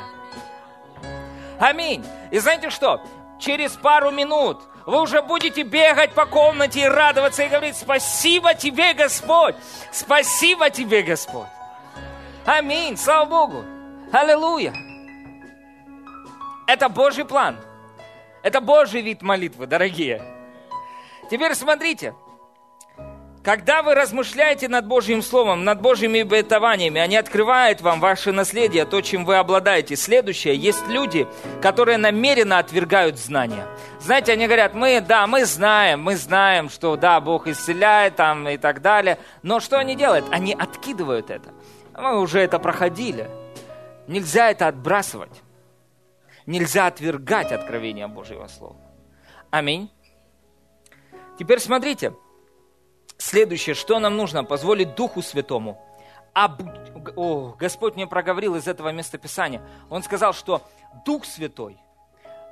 Аминь. 1.59 2.05
И 2.31 2.39
знаете 2.39 2.69
что? 2.69 3.01
Через 3.39 3.71
пару 3.71 4.11
минут 4.11 4.61
вы 4.89 5.01
уже 5.01 5.21
будете 5.21 5.61
бегать 5.61 6.13
по 6.13 6.25
комнате 6.25 6.81
и 6.81 6.87
радоваться 6.87 7.43
и 7.43 7.47
говорить, 7.47 7.77
спасибо 7.77 8.55
тебе, 8.55 8.93
Господь, 8.93 9.55
спасибо 9.91 10.71
тебе, 10.71 11.03
Господь. 11.03 11.47
Аминь, 12.45 12.97
слава 12.97 13.25
Богу, 13.25 13.63
аллилуйя. 14.11 14.73
Это 16.65 16.89
Божий 16.89 17.23
план, 17.23 17.57
это 18.41 18.61
Божий 18.61 19.01
вид 19.01 19.21
молитвы, 19.21 19.67
дорогие. 19.67 20.23
Теперь 21.29 21.53
смотрите, 21.53 22.15
когда 23.49 23.81
вы 23.81 23.95
размышляете 23.95 24.67
над 24.67 24.85
Божьим 24.85 25.23
Словом, 25.23 25.63
над 25.63 25.81
Божьими 25.81 26.21
обетованиями, 26.21 27.01
они 27.01 27.17
открывают 27.17 27.81
вам 27.81 27.99
ваше 27.99 28.31
наследие, 28.31 28.85
то, 28.85 29.01
чем 29.01 29.25
вы 29.25 29.37
обладаете. 29.37 29.95
Следующее, 29.95 30.55
есть 30.55 30.87
люди, 30.87 31.27
которые 31.59 31.97
намеренно 31.97 32.59
отвергают 32.59 33.17
знания. 33.17 33.65
Знаете, 33.99 34.33
они 34.33 34.45
говорят, 34.45 34.75
мы, 34.75 35.01
да, 35.01 35.25
мы 35.25 35.45
знаем, 35.45 36.03
мы 36.03 36.15
знаем, 36.15 36.69
что, 36.69 36.95
да, 36.95 37.19
Бог 37.19 37.47
исцеляет 37.47 38.17
там 38.17 38.47
и 38.47 38.57
так 38.57 38.83
далее. 38.83 39.17
Но 39.41 39.59
что 39.59 39.79
они 39.79 39.95
делают? 39.95 40.25
Они 40.29 40.53
откидывают 40.53 41.31
это. 41.31 41.49
Мы 41.97 42.19
уже 42.19 42.41
это 42.41 42.59
проходили. 42.59 43.27
Нельзя 44.05 44.51
это 44.51 44.67
отбрасывать. 44.67 45.41
Нельзя 46.45 46.85
отвергать 46.85 47.51
откровение 47.51 48.05
Божьего 48.05 48.45
Слова. 48.45 48.75
Аминь. 49.49 49.89
Теперь 51.39 51.59
смотрите, 51.59 52.13
Следующее, 53.19 53.75
что 53.75 53.99
нам 53.99 54.15
нужно? 54.15 54.45
Позволить 54.45 54.95
Духу 54.95 55.21
Святому. 55.21 55.77
Об... 56.33 56.61
О, 57.17 57.53
Господь 57.59 57.95
мне 57.95 58.07
проговорил 58.07 58.55
из 58.55 58.65
этого 58.65 58.93
местописания. 58.93 59.61
Он 59.89 60.03
сказал, 60.03 60.33
что 60.33 60.65
Дух 61.05 61.25
Святой 61.25 61.77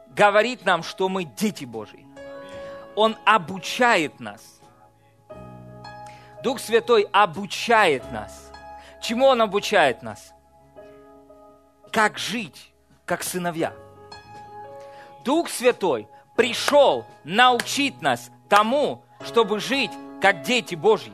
говорит 0.10 0.66
нам, 0.66 0.84
что 0.84 1.08
мы 1.08 1.24
дети 1.24 1.64
Божьи. 1.64 2.06
Он 2.96 3.16
обучает 3.24 4.20
нас. 4.20 4.60
Дух 6.44 6.60
Святой 6.60 7.08
обучает 7.14 8.12
нас. 8.12 8.52
Чему 9.02 9.28
Он 9.28 9.42
обучает 9.42 10.04
нас? 10.04 10.34
Как 11.94 12.18
жить, 12.18 12.74
как 13.06 13.24
сыновья. 13.24 13.74
Дух 15.24 15.50
Святой 15.50 16.10
пришел 16.36 17.06
научить 17.24 18.02
нас 18.02 18.30
тому, 18.50 19.06
чтобы 19.22 19.62
жить 19.62 19.92
как 20.22 20.42
дети 20.42 20.76
Божьи. 20.76 21.14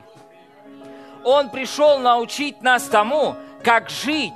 Он 1.24 1.50
пришел 1.50 2.00
научить 2.00 2.62
нас 2.62 2.84
тому, 2.84 3.36
как 3.64 3.90
жить, 3.90 4.34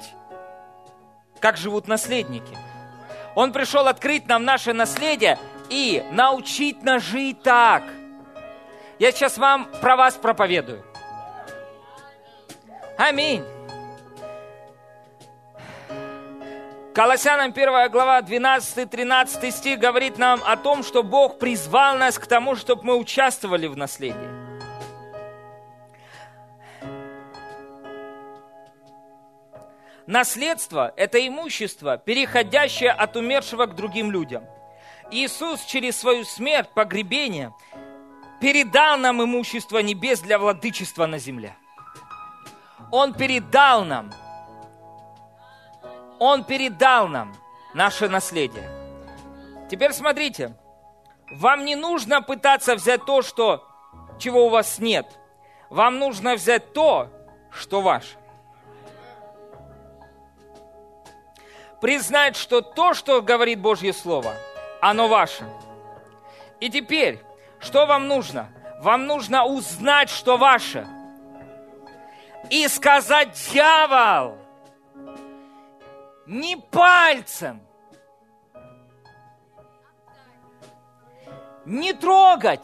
как 1.39 1.57
живут 1.57 1.87
наследники. 1.87 2.57
Он 3.35 3.51
пришел 3.51 3.87
открыть 3.87 4.27
нам 4.27 4.45
наше 4.45 4.73
наследие 4.73 5.37
и 5.69 6.03
научить 6.11 6.81
нас 6.83 7.03
жить 7.03 7.43
так. 7.43 7.83
Я 8.99 9.11
сейчас 9.11 9.37
вам 9.37 9.69
про 9.81 9.95
вас 9.95 10.15
проповедую. 10.15 10.83
Аминь. 12.97 13.43
Колоссянам 16.95 17.51
1 17.51 17.91
глава 17.91 18.21
12-13 18.21 19.51
стих 19.51 19.77
говорит 19.77 20.17
нам 20.17 20.41
о 20.43 20.57
том, 20.57 20.83
что 20.83 21.03
Бог 21.03 21.37
призвал 21.37 21.95
нас 21.97 22.17
к 22.17 22.25
тому, 22.25 22.55
чтобы 22.55 22.85
мы 22.85 22.95
участвовали 22.95 23.67
в 23.67 23.77
наследии. 23.77 24.36
Наследство– 30.07 30.93
это 30.95 31.25
имущество, 31.27 31.97
переходящее 31.97 32.91
от 32.91 33.17
умершего 33.17 33.65
к 33.65 33.75
другим 33.75 34.09
людям. 34.09 34.45
Иисус 35.11 35.65
через 35.65 35.97
свою 35.97 36.23
смерть, 36.23 36.69
погребение, 36.73 37.53
передал 38.39 38.97
нам 38.97 39.21
имущество 39.21 39.79
небес 39.79 40.21
для 40.21 40.39
владычества 40.39 41.07
на 41.07 41.19
земле. 41.19 41.57
Он 42.89 43.13
передал 43.13 43.83
нам, 43.83 44.13
Он 46.19 46.45
передал 46.45 47.09
нам 47.09 47.35
наше 47.73 48.07
наследие. 48.07 48.69
Теперь 49.69 49.91
смотрите, 49.91 50.55
вам 51.29 51.65
не 51.65 51.75
нужно 51.75 52.21
пытаться 52.21 52.75
взять 52.75 53.05
то, 53.05 53.21
что, 53.21 53.67
чего 54.19 54.45
у 54.45 54.49
вас 54.49 54.79
нет. 54.79 55.19
Вам 55.69 55.99
нужно 55.99 56.35
взять 56.35 56.71
то, 56.71 57.09
что 57.51 57.81
ваше. 57.81 58.15
Признать, 61.81 62.35
что 62.35 62.61
то, 62.61 62.93
что 62.93 63.21
говорит 63.21 63.59
Божье 63.59 63.93
Слово, 63.93 64.33
оно 64.81 65.07
ваше. 65.07 65.47
И 66.59 66.69
теперь, 66.69 67.21
что 67.59 67.85
вам 67.85 68.07
нужно? 68.07 68.49
Вам 68.79 69.05
нужно 69.05 69.45
узнать, 69.45 70.09
что 70.09 70.37
ваше. 70.37 70.87
И 72.49 72.67
сказать, 72.67 73.37
дьявол, 73.51 74.37
не 76.25 76.55
пальцем, 76.55 77.61
не 81.65 81.93
трогать. 81.93 82.63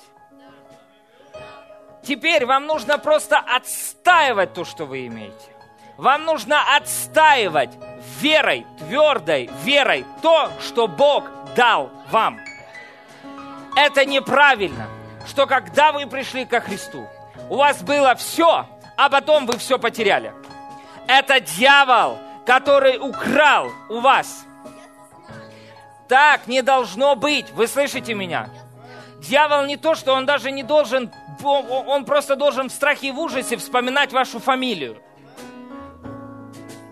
Теперь 2.03 2.45
вам 2.45 2.65
нужно 2.65 2.97
просто 2.97 3.37
отстаивать 3.37 4.53
то, 4.53 4.65
что 4.65 4.85
вы 4.85 5.07
имеете. 5.07 5.53
Вам 5.97 6.25
нужно 6.25 6.75
отстаивать 6.75 7.71
верой, 8.19 8.65
твердой 8.79 9.49
верой 9.63 10.05
то, 10.21 10.51
что 10.61 10.87
Бог 10.87 11.29
дал 11.55 11.91
вам. 12.11 12.39
Это 13.75 14.05
неправильно, 14.05 14.87
что 15.27 15.47
когда 15.47 15.91
вы 15.91 16.05
пришли 16.07 16.45
ко 16.45 16.61
Христу, 16.61 17.07
у 17.49 17.57
вас 17.57 17.81
было 17.81 18.15
все, 18.15 18.67
а 18.97 19.09
потом 19.09 19.45
вы 19.45 19.57
все 19.57 19.79
потеряли. 19.79 20.33
Это 21.07 21.39
дьявол, 21.39 22.17
который 22.45 22.97
украл 22.97 23.71
у 23.89 23.99
вас. 23.99 24.45
Так 26.07 26.47
не 26.47 26.61
должно 26.61 27.15
быть. 27.15 27.51
Вы 27.51 27.67
слышите 27.67 28.13
меня? 28.13 28.49
Дьявол 29.19 29.65
не 29.65 29.77
то, 29.77 29.95
что 29.95 30.13
он 30.13 30.25
даже 30.25 30.51
не 30.51 30.63
должен, 30.63 31.11
он 31.43 32.05
просто 32.05 32.35
должен 32.35 32.69
в 32.69 32.73
страхе 32.73 33.07
и 33.07 33.11
в 33.11 33.19
ужасе 33.19 33.57
вспоминать 33.57 34.11
вашу 34.11 34.39
фамилию. 34.39 35.01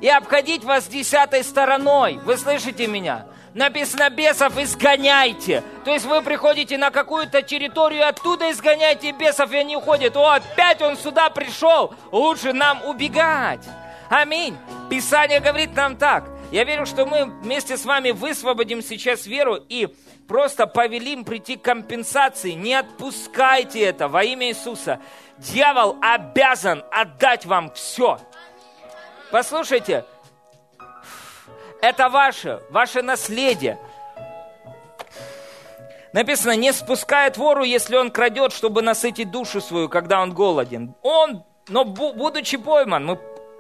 И 0.02 0.10
обходить 0.10 0.64
вас 0.64 0.88
десятой 0.88 1.44
стороной. 1.44 2.20
Вы 2.26 2.38
слышите 2.38 2.88
меня? 2.88 3.28
Написано, 3.54 4.10
бесов 4.10 4.58
изгоняйте. 4.58 5.64
То 5.86 5.92
есть 5.92 6.06
вы 6.06 6.22
приходите 6.22 6.78
на 6.78 6.90
какую-то 6.90 7.42
территорию, 7.42 8.08
оттуда 8.08 8.50
изгоняйте 8.52 9.12
бесов, 9.12 9.52
и 9.52 9.58
они 9.58 9.76
уходят. 9.76 10.16
О, 10.16 10.32
опять 10.32 10.82
он 10.82 10.98
сюда 10.98 11.30
пришел. 11.30 11.94
Лучше 12.12 12.54
нам 12.54 12.84
убегать. 12.86 13.64
Аминь. 14.10 14.58
Писание 14.90 15.40
говорит 15.40 15.76
нам 15.76 15.98
так. 15.98 16.26
Я 16.52 16.64
верю, 16.64 16.86
что 16.86 17.06
мы 17.06 17.26
вместе 17.26 17.78
с 17.78 17.86
вами 17.86 18.12
высвободим 18.12 18.82
сейчас 18.82 19.26
веру 19.26 19.58
и 19.70 19.88
просто 20.28 20.66
повелим 20.68 21.24
прийти 21.24 21.56
к 21.58 21.62
компенсации. 21.62 22.52
Не 22.52 22.74
отпускайте 22.74 23.82
это 23.82 24.08
во 24.08 24.24
имя 24.24 24.50
Иисуса. 24.50 25.00
Дьявол 25.38 25.98
обязан 26.02 26.84
отдать 26.92 27.46
вам 27.46 27.72
все. 27.72 28.20
Послушайте, 29.32 30.06
это 31.82 32.10
ваше, 32.10 32.62
ваше 32.70 33.02
наследие. 33.02 33.80
Написано, 36.14 36.56
не 36.56 36.74
спускает 36.74 37.38
вору, 37.38 37.64
если 37.64 37.96
он 37.96 38.12
крадет, 38.12 38.52
чтобы 38.52 38.82
насытить 38.82 39.32
душу 39.32 39.62
свою, 39.62 39.88
когда 39.88 40.22
он 40.22 40.34
голоден. 40.34 40.94
Он, 41.02 41.44
но 41.70 41.86
будучи 41.86 42.58
пойман, 42.58 43.06
мы 43.06 43.20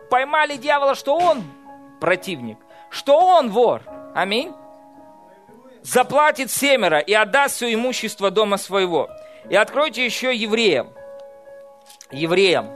поймали 0.10 0.58
дьявола, 0.58 0.96
что 0.96 1.18
он 1.18 1.44
противник, 2.02 2.58
что 2.90 3.18
он 3.18 3.50
вор. 3.50 3.84
Аминь 4.14 4.54
заплатит 5.84 6.52
семеро 6.52 7.00
и 7.00 7.14
отдаст 7.14 7.56
все 7.56 7.74
имущество 7.74 8.32
дома 8.32 8.58
своего. 8.58 9.10
И 9.50 9.56
откройте 9.56 10.06
еще 10.06 10.36
евреям. 10.36 10.90
Евреям. 12.12 12.74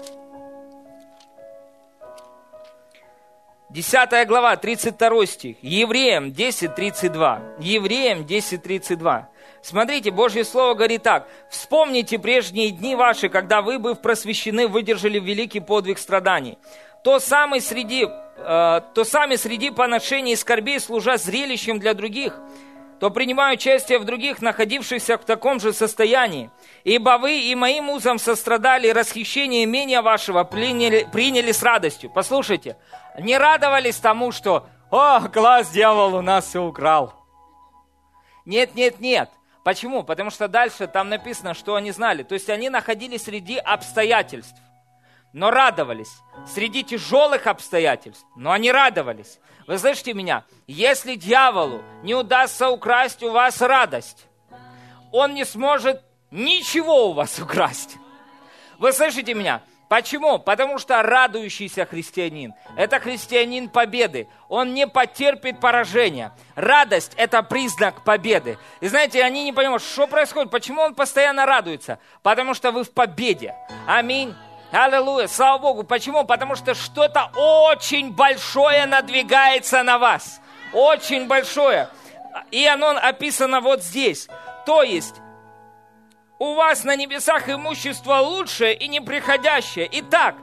10 3.75 4.25
глава, 4.25 4.55
32 4.55 5.25
стих. 5.25 5.57
Евреям 5.61 6.27
10.32. 6.29 7.59
Евреям 7.59 8.21
10.32. 8.21 9.25
Смотрите, 9.61 10.11
Божье 10.11 10.45
Слово 10.45 10.75
говорит 10.75 11.03
так. 11.03 11.27
«Вспомните 11.49 12.17
прежние 12.17 12.71
дни 12.71 12.95
ваши, 12.95 13.27
когда 13.27 13.61
вы, 13.61 13.77
быв 13.77 13.99
просвещены, 13.99 14.69
выдержали 14.69 15.19
великий 15.19 15.59
подвиг 15.59 15.97
страданий. 15.97 16.57
То, 17.03 17.19
самый 17.19 17.59
среди, 17.59 18.05
э, 18.05 18.81
то 18.93 19.03
сами 19.03 19.35
среди 19.35 19.71
поношений 19.71 20.31
и 20.31 20.37
скорбей, 20.37 20.79
служа 20.79 21.17
зрелищем 21.17 21.77
для 21.77 21.93
других, 21.93 22.39
то 23.01 23.09
принимаю 23.09 23.55
участие 23.55 23.99
в 23.99 24.05
других, 24.05 24.41
находившихся 24.41 25.17
в 25.17 25.25
таком 25.25 25.59
же 25.59 25.73
состоянии. 25.73 26.49
Ибо 26.85 27.17
вы 27.17 27.41
и 27.41 27.55
моим 27.55 27.89
узам 27.89 28.19
сострадали, 28.19 28.87
расхищение 28.87 29.65
имения 29.65 30.01
вашего 30.01 30.45
приняли, 30.45 31.05
приняли 31.11 31.51
с 31.51 31.61
радостью. 31.61 32.09
Послушайте, 32.09 32.77
не 33.19 33.37
радовались 33.37 33.97
тому, 33.97 34.31
что 34.31 34.67
«О, 34.91 35.21
класс, 35.29 35.69
дьявол 35.69 36.15
у 36.15 36.21
нас 36.21 36.45
все 36.45 36.63
украл». 36.63 37.13
Нет, 38.45 38.75
нет, 38.75 38.99
нет. 38.99 39.29
Почему? 39.63 40.03
Потому 40.03 40.29
что 40.29 40.47
дальше 40.47 40.87
там 40.87 41.09
написано, 41.09 41.55
что 41.55 41.75
они 41.75 41.91
знали. 41.91 42.21
То 42.21 42.35
есть 42.35 42.49
они 42.49 42.69
находились 42.69 43.23
среди 43.23 43.57
обстоятельств, 43.57 44.61
но 45.33 45.49
радовались. 45.49 46.11
Среди 46.47 46.83
тяжелых 46.83 47.47
обстоятельств, 47.47 48.25
но 48.35 48.51
они 48.51 48.71
радовались. 48.71 49.39
Вы 49.65 49.79
слышите 49.79 50.13
меня? 50.13 50.43
Если 50.67 51.15
дьяволу 51.15 51.81
не 52.03 52.13
удастся 52.13 52.69
украсть 52.69 53.23
у 53.23 53.31
вас 53.31 53.59
радость, 53.61 54.27
он 55.11 55.33
не 55.33 55.45
сможет 55.45 56.03
ничего 56.29 57.09
у 57.09 57.13
вас 57.13 57.39
украсть. 57.39 57.97
Вы 58.77 58.93
слышите 58.93 59.33
меня? 59.33 59.63
Почему? 59.87 60.39
Потому 60.39 60.79
что 60.79 61.01
радующийся 61.03 61.85
христианин– 61.85 62.55
это 62.77 62.99
христианин 62.99 63.69
победы. 63.69 64.27
Он 64.49 64.73
не 64.73 64.87
потерпит 64.87 65.59
поражения. 65.59 66.31
Радость– 66.55 67.13
это 67.17 67.43
признак 67.43 68.03
победы. 68.03 68.57
И 68.79 68.87
знаете, 68.87 69.23
они 69.23 69.43
не 69.43 69.53
понимают, 69.53 69.83
что 69.83 70.07
происходит, 70.07 70.51
почему 70.51 70.81
он 70.81 70.95
постоянно 70.95 71.45
радуется. 71.45 71.99
Потому 72.23 72.55
что 72.55 72.71
вы 72.71 72.83
в 72.83 72.91
победе. 72.91 73.55
Аминь. 73.87 74.33
Аллилуйя, 74.71 75.27
слава 75.27 75.59
Богу. 75.59 75.83
Почему? 75.83 76.25
Потому 76.25 76.55
что 76.55 76.73
что-то 76.73 77.29
очень 77.35 78.11
большое 78.11 78.87
надвигается 78.87 79.83
на 79.83 79.99
вас. 79.99 80.41
Очень 80.73 81.27
большое. 81.27 81.89
И 82.49 82.65
оно 82.65 82.89
описано 82.89 83.61
вот 83.61 83.83
здесь. 83.83 84.27
То 84.65 84.81
есть, 84.81 85.15
у 86.39 86.53
вас 86.53 86.83
на 86.83 86.95
небесах 86.95 87.49
имущество 87.49 88.15
лучшее 88.15 88.75
и 88.75 88.87
неприходящее. 88.87 89.89
Итак, 89.91 90.35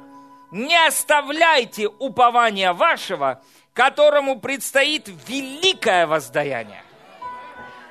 не 0.50 0.76
оставляйте 0.86 1.88
упования 1.88 2.72
вашего, 2.72 3.42
которому 3.72 4.38
предстоит 4.40 5.08
великое 5.28 6.06
воздаяние. 6.06 6.82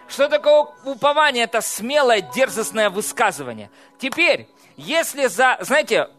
Что 0.08 0.28
такое 0.28 0.68
упование? 0.84 1.46
Это 1.46 1.62
смелое, 1.62 2.22
дерзостное 2.22 2.90
высказывание. 2.90 3.72
Теперь, 3.98 4.48
если 4.76 5.28
за, 5.28 5.58
знаете, 5.62 6.10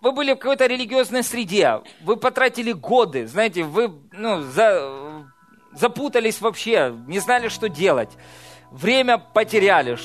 вы 0.00 0.12
были 0.12 0.32
в 0.32 0.36
какой-то 0.36 0.66
религиозной 0.66 1.22
среде, 1.22 1.80
вы 2.00 2.16
потратили 2.16 2.72
годы, 2.72 3.26
знаете, 3.26 3.62
вы 3.62 3.92
ну, 4.12 4.42
за, 4.42 5.24
запутались 5.72 6.40
вообще, 6.40 6.94
не 7.06 7.20
знали, 7.20 7.48
что 7.48 7.68
делать, 7.68 8.10
время 8.70 9.18
потеряли, 9.18 9.96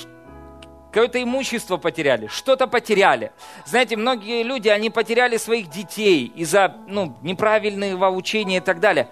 какое-то 0.94 1.22
имущество 1.22 1.78
потеряли, 1.78 2.28
что-то 2.28 2.68
потеряли. 2.68 3.32
Знаете, 3.66 3.98
многие 3.98 4.44
люди, 4.44 4.70
они 4.70 4.92
потеряли 4.92 5.38
своих 5.38 5.68
детей 5.68 6.28
из-за 6.36 6.78
ну, 6.88 7.18
неправильного 7.24 8.10
учения 8.12 8.58
и 8.58 8.60
так 8.60 8.80
далее. 8.80 9.10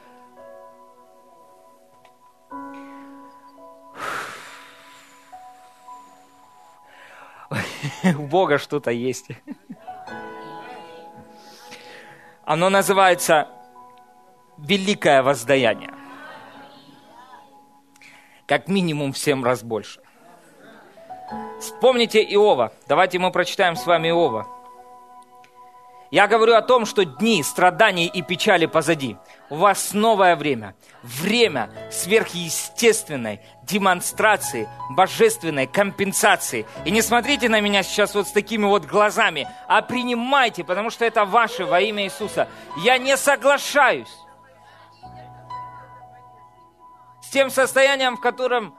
У 8.03 8.27
Бога 8.27 8.59
что-то 8.59 8.91
есть. 8.91 9.29
Оно 12.43 12.69
называется 12.69 13.47
«Великое 14.59 15.23
воздаяние». 15.23 15.95
Как 18.45 18.67
минимум 18.67 19.13
в 19.13 19.17
семь 19.17 19.43
раз 19.43 19.63
больше. 19.63 19.99
Вспомните 21.59 22.23
Иова. 22.23 22.71
Давайте 22.87 23.19
мы 23.19 23.31
прочитаем 23.31 23.75
с 23.75 23.85
вами 23.85 24.09
Иова. 24.09 24.47
Я 26.11 26.27
говорю 26.27 26.55
о 26.55 26.61
том, 26.61 26.85
что 26.85 27.05
дни 27.05 27.41
страданий 27.41 28.05
и 28.05 28.21
печали 28.21 28.65
позади. 28.65 29.15
У 29.49 29.55
вас 29.55 29.93
новое 29.93 30.35
время. 30.35 30.75
Время 31.03 31.71
сверхъестественной 31.89 33.39
демонстрации, 33.63 34.67
божественной 34.89 35.67
компенсации. 35.67 36.65
И 36.83 36.91
не 36.91 37.01
смотрите 37.01 37.47
на 37.47 37.61
меня 37.61 37.81
сейчас 37.81 38.13
вот 38.13 38.27
с 38.27 38.31
такими 38.31 38.65
вот 38.65 38.85
глазами, 38.85 39.47
а 39.69 39.81
принимайте, 39.81 40.65
потому 40.65 40.89
что 40.89 41.05
это 41.05 41.23
ваше 41.23 41.63
во 41.63 41.79
имя 41.79 42.03
Иисуса. 42.03 42.49
Я 42.79 42.97
не 42.97 43.15
соглашаюсь 43.15 44.11
с 47.21 47.29
тем 47.29 47.49
состоянием, 47.49 48.17
в 48.17 48.21
котором 48.21 48.75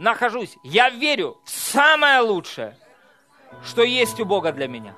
нахожусь. 0.00 0.56
Я 0.64 0.90
верю 0.90 1.38
в 1.44 1.50
самое 1.50 2.20
лучшее, 2.20 2.76
что 3.62 3.82
есть 3.82 4.18
у 4.18 4.24
Бога 4.24 4.50
для 4.50 4.66
меня. 4.66 4.96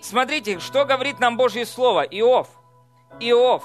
Смотрите, 0.00 0.58
что 0.58 0.84
говорит 0.84 1.20
нам 1.20 1.36
Божье 1.36 1.64
Слово. 1.64 2.02
Иов. 2.02 2.48
Иов. 3.20 3.62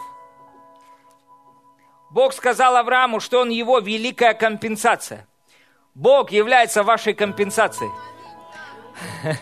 Бог 2.12 2.34
сказал 2.34 2.76
Аврааму, 2.76 3.20
что 3.20 3.42
он 3.42 3.50
его 3.50 3.80
великая 3.80 4.34
компенсация. 4.34 5.28
Бог 5.96 6.32
является 6.32 6.84
вашей 6.84 7.14
компенсацией. 7.14 7.92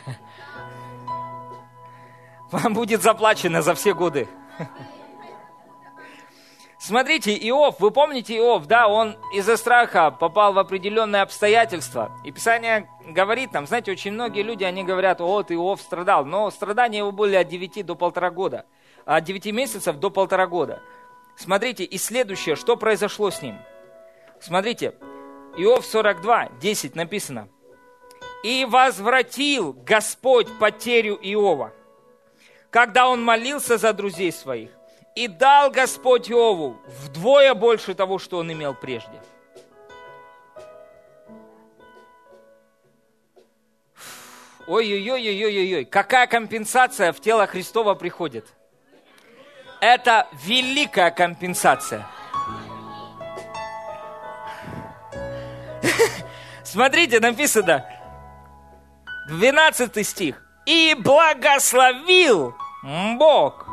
Вам 2.51 2.73
будет 2.73 3.01
заплачено 3.01 3.61
за 3.61 3.75
все 3.75 3.93
годы. 3.93 4.27
Смотрите, 6.87 7.35
Иов, 7.49 7.79
вы 7.79 7.89
помните 7.89 8.37
Иов, 8.37 8.67
да, 8.67 8.87
он 8.87 9.17
из-за 9.33 9.57
страха 9.57 10.11
попал 10.11 10.53
в 10.53 10.59
определенные 10.59 11.23
обстоятельства. 11.23 12.11
И 12.23 12.31
Писание 12.31 12.87
говорит 13.07 13.53
нам, 13.53 13.65
знаете, 13.65 13.91
очень 13.91 14.11
многие 14.11 14.43
люди, 14.43 14.63
они 14.63 14.83
говорят, 14.83 15.19
вот 15.19 15.51
Иов 15.51 15.81
страдал, 15.81 16.25
но 16.25 16.51
страдания 16.51 16.99
его 16.99 17.11
были 17.11 17.37
от 17.37 17.47
9 17.47 17.83
до 17.83 17.95
полтора 17.95 18.29
года, 18.29 18.67
от 19.03 19.23
9 19.23 19.47
месяцев 19.47 19.95
до 19.95 20.11
полтора 20.11 20.45
года. 20.45 20.79
Смотрите, 21.35 21.83
и 21.83 21.97
следующее, 21.97 22.55
что 22.55 22.77
произошло 22.77 23.31
с 23.31 23.41
ним. 23.41 23.57
Смотрите, 24.39 24.93
Иов 25.57 25.87
42, 25.87 26.49
10 26.61 26.95
написано. 26.95 27.49
«И 28.43 28.63
возвратил 28.63 29.73
Господь 29.73 30.55
потерю 30.59 31.17
Иова, 31.19 31.73
когда 32.69 33.09
он 33.09 33.23
молился 33.23 33.79
за 33.79 33.91
друзей 33.91 34.31
своих, 34.31 34.69
и 35.15 35.27
дал 35.29 35.71
Господь 35.71 36.29
Иову 36.29 36.77
вдвое 36.85 37.53
больше 37.53 37.95
того, 37.95 38.19
что 38.19 38.37
он 38.39 38.51
имел 38.51 38.75
прежде. 38.75 39.21
Ой-ой-ой-ой-ой-ой, 44.67 45.85
какая 45.85 46.27
компенсация 46.27 47.13
в 47.13 47.21
тело 47.21 47.47
Христова 47.47 47.93
приходит? 47.93 48.45
Это 49.79 50.27
великая 50.43 51.11
компенсация. 51.11 52.07
Смотрите, 56.63 57.19
написано, 57.19 57.85
12 59.29 60.07
стих. 60.07 60.41
«И 60.65 60.95
благословил 60.97 62.55
Бог 63.17 63.64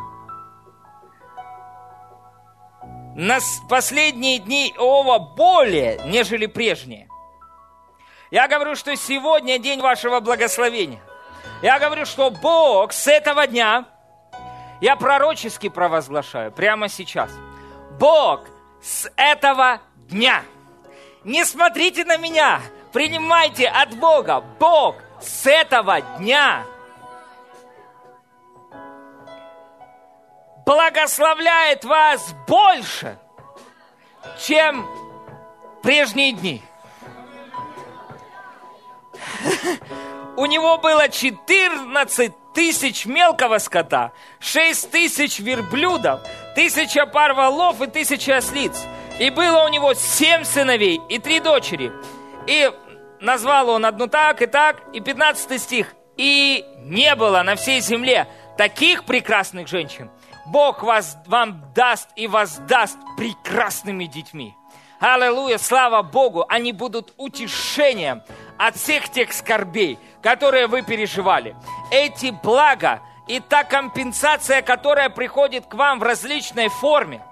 на 3.14 3.38
последние 3.68 4.38
дни 4.38 4.72
Иова 4.76 5.18
более, 5.18 6.00
нежели 6.06 6.46
прежние. 6.46 7.08
Я 8.30 8.48
говорю, 8.48 8.74
что 8.74 8.96
сегодня 8.96 9.58
день 9.58 9.80
вашего 9.80 10.20
благословения. 10.20 11.00
Я 11.60 11.78
говорю, 11.78 12.06
что 12.06 12.30
Бог 12.30 12.92
с 12.92 13.06
этого 13.06 13.46
дня, 13.46 13.84
я 14.80 14.96
пророчески 14.96 15.68
провозглашаю 15.68 16.50
прямо 16.50 16.88
сейчас, 16.88 17.30
Бог 18.00 18.40
с 18.82 19.10
этого 19.16 19.80
дня, 20.08 20.42
не 21.24 21.44
смотрите 21.44 22.04
на 22.04 22.16
меня, 22.16 22.60
принимайте 22.92 23.68
от 23.68 23.94
Бога, 23.96 24.42
Бог 24.58 24.96
с 25.20 25.46
этого 25.46 26.00
дня 26.18 26.64
благословляет 30.72 31.84
вас 31.84 32.34
больше, 32.46 33.18
чем 34.40 34.88
прежние 35.82 36.32
дни. 36.32 36.62
У 40.36 40.46
него 40.46 40.78
было 40.78 41.10
14 41.10 42.32
тысяч 42.54 43.04
мелкого 43.04 43.58
скота, 43.58 44.12
6 44.40 44.90
тысяч 44.90 45.40
верблюдов, 45.40 46.20
тысяча 46.54 47.04
пар 47.04 47.34
волов 47.34 47.82
и 47.82 47.86
тысяча 47.86 48.38
ослиц. 48.38 48.82
И 49.18 49.28
было 49.28 49.64
у 49.64 49.68
него 49.68 49.92
семь 49.92 50.44
сыновей 50.44 51.02
и 51.10 51.18
три 51.18 51.40
дочери. 51.40 51.92
И 52.46 52.72
назвал 53.20 53.68
он 53.68 53.84
одну 53.84 54.06
так 54.06 54.40
и 54.40 54.46
так, 54.46 54.80
и 54.94 55.00
15 55.00 55.60
стих. 55.60 55.94
И 56.16 56.64
не 56.78 57.14
было 57.14 57.42
на 57.42 57.56
всей 57.56 57.80
земле 57.80 58.26
таких 58.56 59.04
прекрасных 59.04 59.68
женщин– 59.68 60.10
Бог 60.44 60.82
вас, 60.82 61.16
вам 61.26 61.62
даст 61.74 62.08
и 62.16 62.26
воздаст 62.26 62.98
прекрасными 63.16 64.06
детьми. 64.06 64.56
Аллилуйя, 64.98 65.58
слава 65.58 66.02
Богу, 66.02 66.44
они 66.48 66.72
будут 66.72 67.12
утешением 67.16 68.22
от 68.58 68.76
всех 68.76 69.08
тех 69.08 69.32
скорбей, 69.32 69.98
которые 70.22 70.66
вы 70.66 70.82
переживали. 70.82 71.56
Эти 71.90 72.30
блага 72.42 73.02
и 73.26 73.40
та 73.40 73.64
компенсация, 73.64 74.62
которая 74.62 75.10
приходит 75.10 75.66
к 75.66 75.74
вам 75.74 75.98
в 75.98 76.02
различной 76.02 76.68
форме, 76.68 77.24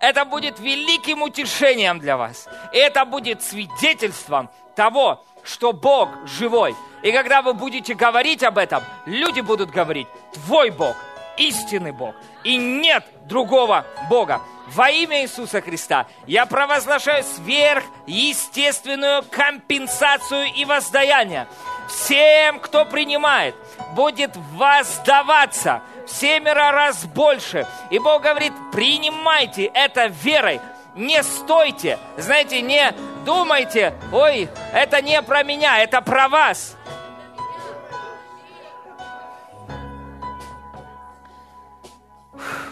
это 0.00 0.24
будет 0.24 0.58
великим 0.60 1.22
утешением 1.22 1.98
для 1.98 2.16
вас. 2.16 2.48
И 2.72 2.78
это 2.78 3.04
будет 3.06 3.42
свидетельством 3.42 4.50
того, 4.74 5.24
что 5.42 5.72
Бог 5.72 6.10
живой. 6.26 6.76
И 7.02 7.12
когда 7.12 7.40
вы 7.40 7.54
будете 7.54 7.94
говорить 7.94 8.42
об 8.42 8.58
этом, 8.58 8.82
люди 9.06 9.40
будут 9.40 9.70
говорить, 9.70 10.08
твой 10.34 10.70
Бог– 10.70 10.96
истинный 11.36 11.92
Бог. 11.92 12.14
И 12.44 12.56
нет 12.56 13.04
другого 13.26 13.84
Бога. 14.08 14.40
Во 14.68 14.90
имя 14.90 15.22
Иисуса 15.22 15.60
Христа 15.60 16.06
я 16.26 16.44
провозглашаю 16.44 17.22
сверхъестественную 17.22 19.22
компенсацию 19.30 20.46
и 20.54 20.64
воздаяние. 20.64 21.46
Всем, 21.88 22.58
кто 22.58 22.84
принимает, 22.84 23.54
будет 23.94 24.32
воздаваться 24.54 25.82
в 26.04 26.10
семеро 26.10 26.72
раз 26.72 27.04
больше. 27.04 27.64
И 27.90 28.00
Бог 28.00 28.22
говорит, 28.22 28.52
принимайте 28.72 29.66
это 29.66 30.06
верой, 30.06 30.60
не 30.96 31.22
стойте, 31.22 31.98
знаете, 32.16 32.60
не 32.60 32.92
думайте, 33.24 33.94
ой, 34.12 34.48
это 34.72 35.00
не 35.00 35.22
про 35.22 35.44
меня, 35.44 35.78
это 35.78 36.00
про 36.00 36.28
вас. 36.28 36.76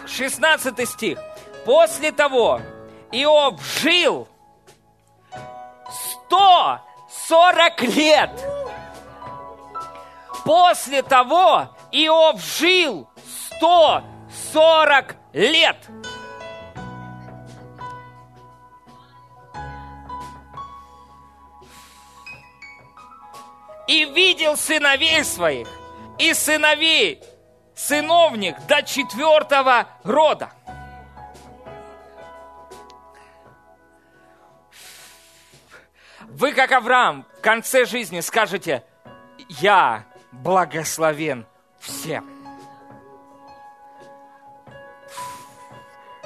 16 0.06 0.88
стих. 0.88 1.18
После 1.64 2.12
того 2.12 2.60
Иов 3.10 3.60
жил 3.80 4.28
140 6.26 7.82
лет. 7.82 8.30
После 10.44 11.02
того 11.02 11.68
Иов 11.92 12.40
жил 12.40 13.08
140 13.58 15.16
лет. 15.32 15.76
И 23.86 24.04
видел 24.06 24.56
сыновей 24.56 25.22
своих, 25.24 25.68
и 26.18 26.32
сыновей 26.32 27.22
сыновник 27.74 28.56
до 28.66 28.82
четвертого 28.82 29.88
рода. 30.02 30.50
Вы, 36.22 36.52
как 36.52 36.72
Авраам, 36.72 37.26
в 37.38 37.40
конце 37.42 37.84
жизни 37.84 38.20
скажете, 38.20 38.82
я 39.48 40.04
благословен 40.32 41.46
всем. 41.78 42.28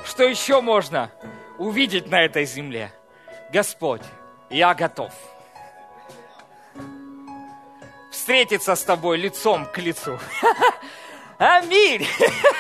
Что 0.05 0.25
еще 0.25 0.61
можно 0.61 1.11
увидеть 1.59 2.09
на 2.09 2.23
этой 2.23 2.45
земле? 2.45 2.93
Господь, 3.53 4.03
я 4.51 4.75
готов 4.75 5.13
встретиться 8.11 8.75
с 8.75 8.83
тобой 8.83 9.17
лицом 9.17 9.67
к 9.67 9.79
лицу. 9.79 10.19
Аминь! 11.39 12.07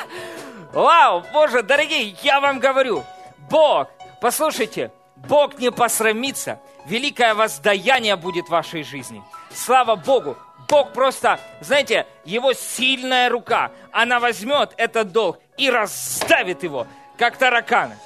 Вау, 0.72 1.24
Боже, 1.33 1.62
дорогие, 1.62 2.16
я 2.22 2.41
вам 2.41 2.61
говорю, 2.61 3.05
Бог, 3.51 3.89
послушайте, 4.20 4.93
Бог 5.16 5.59
не 5.59 5.72
посрамится, 5.72 6.61
великое 6.87 7.35
воздаяние 7.35 8.14
будет 8.14 8.47
в 8.47 8.51
вашей 8.51 8.85
жизни. 8.85 9.22
Слава 9.53 9.97
Богу, 9.97 10.37
Бог 10.68 10.93
просто, 10.93 11.41
знаете, 11.61 12.07
его 12.24 12.53
сильная 12.53 13.29
рука, 13.29 13.72
она 13.91 14.20
возьмет 14.20 14.74
этот 14.76 15.11
долг 15.11 15.41
и 15.57 15.68
раздавит 15.70 16.62
его, 16.62 16.87
как 17.16 17.37
тараканы. 17.37 17.99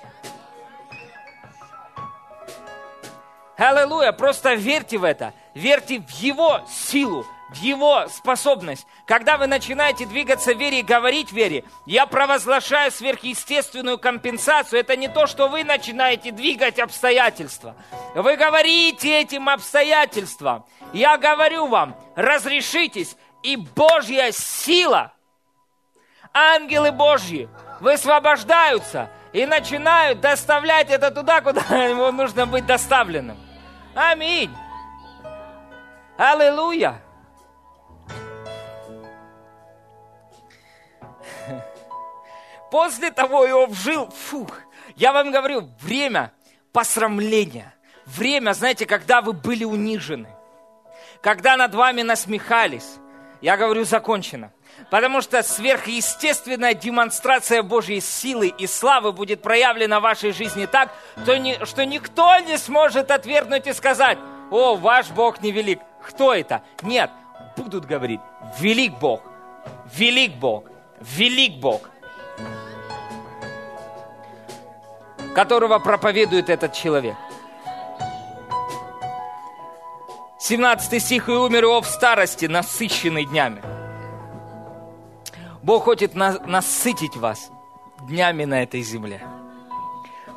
Аллилуйя, 3.58 4.12
просто 4.12 4.54
верьте 4.54 4.96
в 4.96 5.04
это, 5.04 5.34
верьте 5.54 6.00
в 6.00 6.10
Его 6.10 6.62
силу, 6.68 7.26
в 7.52 7.56
Его 7.56 8.06
способность. 8.08 8.86
Когда 9.06 9.36
вы 9.36 9.46
начинаете 9.46 10.06
двигаться 10.06 10.54
в 10.54 10.58
вере 10.58 10.80
и 10.80 10.82
говорить 10.82 11.30
в 11.30 11.32
вере, 11.32 11.64
я 11.86 12.06
провозглашаю 12.06 12.90
сверхъестественную 12.90 13.98
компенсацию. 13.98 14.80
Это 14.80 14.96
не 14.96 15.08
то, 15.08 15.26
что 15.26 15.48
вы 15.48 15.64
начинаете 15.64 16.32
двигать 16.32 16.78
обстоятельства. 16.78 17.76
Вы 18.14 18.36
говорите 18.36 19.20
этим 19.20 19.48
обстоятельствам. 19.48 20.64
Я 20.92 21.16
говорю 21.16 21.66
вам, 21.66 21.96
разрешитесь, 22.16 23.16
и 23.42 23.56
Божья 23.56 24.30
сила, 24.30 25.12
ангелы 26.32 26.92
Божьи 26.92 27.48
высвобождаются 27.80 29.10
и 29.32 29.46
начинают 29.46 30.20
доставлять 30.20 30.90
это 30.90 31.10
туда, 31.10 31.40
куда 31.40 31.60
ему 31.88 32.10
нужно 32.12 32.46
быть 32.46 32.66
доставленным. 32.66 33.38
Аминь. 33.94 34.54
Аллилуйя. 36.16 37.02
После 42.70 43.10
того 43.10 43.46
Иов 43.46 43.74
жил, 43.76 44.08
фух, 44.08 44.60
я 44.96 45.12
вам 45.12 45.30
говорю, 45.30 45.68
время 45.80 46.32
посрамления, 46.72 47.74
время, 48.06 48.52
знаете, 48.52 48.86
когда 48.86 49.20
вы 49.20 49.32
были 49.32 49.64
унижены, 49.64 50.28
когда 51.20 51.56
над 51.56 51.74
вами 51.74 52.02
насмехались, 52.02 52.96
я 53.42 53.56
говорю, 53.56 53.84
закончено. 53.84 54.52
Потому 54.90 55.20
что 55.20 55.42
сверхъестественная 55.42 56.74
демонстрация 56.74 57.62
Божьей 57.62 58.00
силы 58.00 58.48
и 58.48 58.66
славы 58.66 59.12
будет 59.12 59.42
проявлена 59.42 60.00
в 60.00 60.04
вашей 60.04 60.32
жизни 60.32 60.66
так, 60.66 60.90
что 61.22 61.84
никто 61.84 62.38
не 62.38 62.56
сможет 62.56 63.10
отвергнуть 63.10 63.66
и 63.66 63.72
сказать, 63.72 64.18
о, 64.50 64.76
ваш 64.76 65.10
Бог 65.10 65.42
невелик. 65.42 65.80
Кто 66.02 66.32
это? 66.32 66.62
Нет, 66.82 67.10
будут 67.56 67.84
говорить, 67.84 68.20
велик 68.58 68.94
Бог, 68.98 69.22
велик 69.94 70.32
Бог, 70.34 70.64
велик 71.02 71.60
Бог. 71.60 71.88
которого 75.34 75.78
проповедует 75.78 76.50
этот 76.50 76.74
человек. 76.74 77.16
17 80.38 81.02
стих, 81.02 81.28
«И 81.28 81.32
умер 81.32 81.64
его 81.64 81.80
в 81.80 81.86
старости, 81.86 82.44
насыщенный 82.44 83.24
днями». 83.24 83.62
Бог 85.62 85.84
хочет 85.84 86.14
на, 86.14 86.38
насытить 86.40 87.16
вас 87.16 87.50
днями 88.02 88.44
на 88.44 88.62
этой 88.62 88.82
земле. 88.82 89.22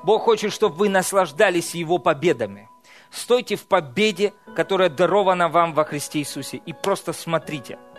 Бог 0.04 0.22
хочет, 0.24 0.54
чтобы 0.54 0.76
вы 0.76 0.88
наслаждались 0.88 1.76
Его 1.76 1.98
победами. 1.98 2.70
Стойте 3.12 3.58
в 3.58 3.66
победе, 3.66 4.34
которая 4.56 4.90
дарована 4.90 5.50
вам 5.50 5.74
во 5.74 5.84
Христе 5.84 6.20
Иисусе, 6.20 6.56
и 6.58 6.72
просто 6.72 7.12
смотрите– 7.12 7.78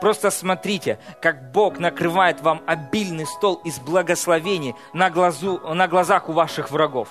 Просто 0.00 0.30
смотрите, 0.30 0.98
как 1.22 1.52
Бог 1.52 1.78
накрывает 1.78 2.40
вам 2.40 2.62
обильный 2.66 3.26
стол 3.26 3.60
из 3.64 3.78
благословений 3.78 4.74
на, 4.92 5.10
глазу, 5.10 5.58
на 5.74 5.88
глазах 5.88 6.28
у 6.28 6.32
ваших 6.32 6.70
врагов. 6.70 7.08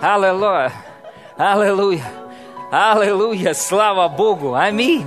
Аллилуйя! 0.00 0.72
Аллилуйя! 1.36 2.04
Аллилуйя! 2.70 3.52
Слава 3.54 4.08
Богу! 4.08 4.54
Аминь! 4.54 5.06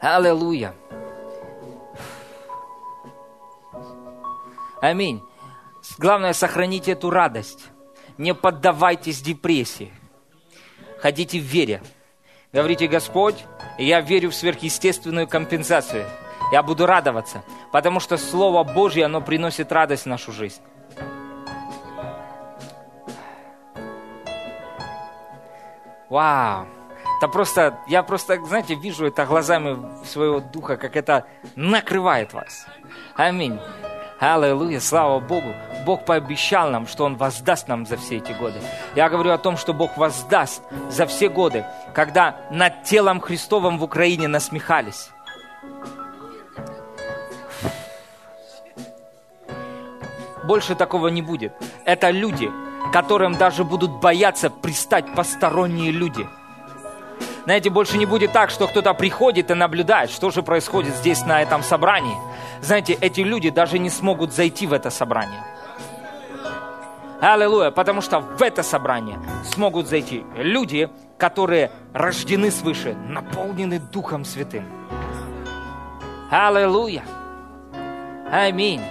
Аллилуйя! 0.00 0.74
Аминь. 4.80 5.22
Главное, 5.98 6.32
сохраните 6.32 6.92
эту 6.92 7.10
радость. 7.10 7.66
Не 8.16 8.34
поддавайтесь 8.34 9.20
депрессии. 9.20 9.92
Ходите 11.00 11.38
в 11.40 11.42
вере. 11.42 11.82
Говорите, 12.52 12.86
Господь, 12.86 13.44
я 13.76 14.00
верю 14.00 14.30
в 14.30 14.34
сверхъестественную 14.34 15.28
компенсацию. 15.28 16.06
Я 16.50 16.62
буду 16.62 16.86
радоваться, 16.86 17.42
потому 17.72 18.00
что 18.00 18.16
Слово 18.16 18.64
Божье, 18.64 19.04
оно 19.04 19.20
приносит 19.20 19.70
радость 19.70 20.04
в 20.04 20.08
нашу 20.08 20.32
жизнь. 20.32 20.62
Вау! 26.08 26.66
Это 27.18 27.28
просто, 27.28 27.78
я 27.86 28.02
просто, 28.02 28.42
знаете, 28.46 28.74
вижу 28.76 29.06
это 29.06 29.26
глазами 29.26 30.04
своего 30.06 30.40
духа, 30.40 30.76
как 30.76 30.96
это 30.96 31.26
накрывает 31.54 32.32
вас. 32.32 32.66
Аминь. 33.14 33.58
Аллилуйя, 34.20 34.80
слава 34.80 35.20
Богу. 35.20 35.54
Бог 35.86 36.04
пообещал 36.04 36.70
нам, 36.70 36.88
что 36.88 37.04
Он 37.04 37.16
воздаст 37.16 37.68
нам 37.68 37.86
за 37.86 37.96
все 37.96 38.16
эти 38.16 38.32
годы. 38.32 38.60
Я 38.96 39.08
говорю 39.08 39.30
о 39.30 39.38
том, 39.38 39.56
что 39.56 39.72
Бог 39.72 39.96
воздаст 39.96 40.62
за 40.90 41.06
все 41.06 41.28
годы, 41.28 41.64
когда 41.94 42.36
над 42.50 42.82
телом 42.82 43.20
Христовым 43.20 43.78
в 43.78 43.84
Украине 43.84 44.26
насмехались. 44.26 45.10
Больше 50.42 50.74
такого 50.74 51.08
не 51.08 51.22
будет. 51.22 51.52
Это 51.84 52.10
люди, 52.10 52.50
которым 52.92 53.36
даже 53.36 53.62
будут 53.62 54.00
бояться 54.00 54.50
пристать 54.50 55.14
посторонние 55.14 55.92
люди– 55.92 56.26
знаете, 57.48 57.70
больше 57.70 57.96
не 57.96 58.04
будет 58.04 58.32
так, 58.32 58.50
что 58.50 58.66
кто-то 58.68 58.92
приходит 58.92 59.50
и 59.50 59.54
наблюдает, 59.54 60.10
что 60.10 60.30
же 60.30 60.42
происходит 60.42 60.94
здесь 60.96 61.24
на 61.24 61.40
этом 61.40 61.62
собрании. 61.62 62.14
Знаете, 62.60 62.94
эти 63.00 63.20
люди 63.20 63.50
даже 63.50 63.78
не 63.78 63.90
смогут 63.90 64.32
зайти 64.32 64.66
в 64.66 64.72
это 64.72 64.90
собрание. 64.90 65.42
Аллилуйя, 67.20 67.70
потому 67.70 68.00
что 68.00 68.20
в 68.20 68.42
это 68.42 68.62
собрание 68.62 69.18
смогут 69.44 69.88
зайти 69.88 70.24
люди, 70.36 70.88
которые 71.18 71.72
рождены 71.92 72.50
свыше, 72.50 72.94
наполнены 72.94 73.80
Духом 73.80 74.24
Святым. 74.24 74.64
Аллилуйя. 76.30 77.02
Аминь. 78.30 78.82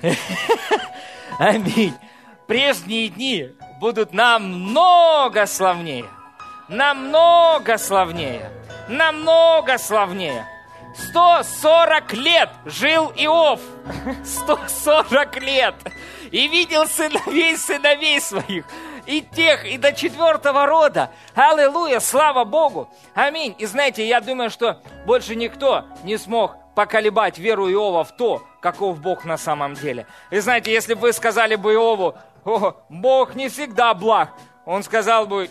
Аминь. 1.38 1.94
Прежние 2.46 3.08
дни 3.08 3.50
будут 3.78 4.12
намного 4.12 5.46
славнее. 5.46 6.06
Намного 6.70 7.78
славнее. 7.78 8.48
Намного 8.88 9.76
славнее. 9.76 10.46
140 10.94 12.12
лет 12.12 12.48
жил 12.64 13.12
Иов. 13.16 13.60
140 14.24 15.42
лет. 15.42 15.74
И 16.30 16.46
видел 16.46 16.86
сыновей 16.86 17.56
сыновей 17.56 18.20
своих. 18.20 18.64
И 19.04 19.20
тех, 19.20 19.64
и 19.64 19.78
до 19.78 19.92
четвертого 19.92 20.64
рода. 20.64 21.10
Аллилуйя, 21.34 21.98
слава 21.98 22.44
Богу. 22.44 22.88
Аминь. 23.14 23.56
И 23.58 23.66
знаете, 23.66 24.06
я 24.06 24.20
думаю, 24.20 24.48
что 24.48 24.80
больше 25.06 25.34
никто 25.34 25.86
не 26.04 26.16
смог 26.18 26.54
поколебать 26.76 27.38
веру 27.38 27.68
Иова 27.68 28.04
в 28.04 28.16
то, 28.16 28.46
каков 28.60 29.00
Бог 29.00 29.24
на 29.24 29.38
самом 29.38 29.74
деле. 29.74 30.06
И 30.30 30.38
знаете, 30.38 30.72
если 30.72 30.94
бы 30.94 31.00
вы 31.00 31.12
сказали 31.12 31.56
бы 31.56 31.72
Иову, 31.72 32.14
о, 32.44 32.74
Бог 32.88 33.34
не 33.34 33.48
всегда 33.48 33.92
благ. 33.92 34.30
Он 34.64 34.84
сказал 34.84 35.26
бы, 35.26 35.50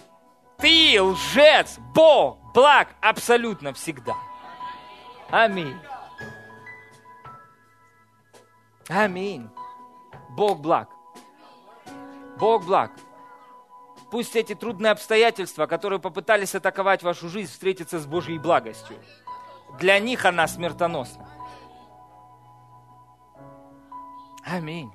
ты 0.59 1.01
лжец, 1.01 1.77
Бог 1.93 2.39
благ 2.53 2.89
абсолютно 3.01 3.73
всегда. 3.73 4.15
Аминь. 5.29 5.79
Аминь. 8.87 9.49
Бог 10.29 10.59
благ. 10.59 10.89
Бог 12.37 12.65
благ. 12.65 12.91
Пусть 14.11 14.35
эти 14.35 14.55
трудные 14.55 14.91
обстоятельства, 14.91 15.67
которые 15.67 15.99
попытались 15.99 16.55
атаковать 16.55 17.03
вашу 17.03 17.29
жизнь, 17.29 17.51
встретятся 17.51 17.99
с 17.99 18.07
Божьей 18.07 18.39
благостью. 18.39 18.97
Для 19.77 19.99
них 19.99 20.25
она 20.25 20.47
смертоносна. 20.47 21.29
Аминь. 24.43 24.91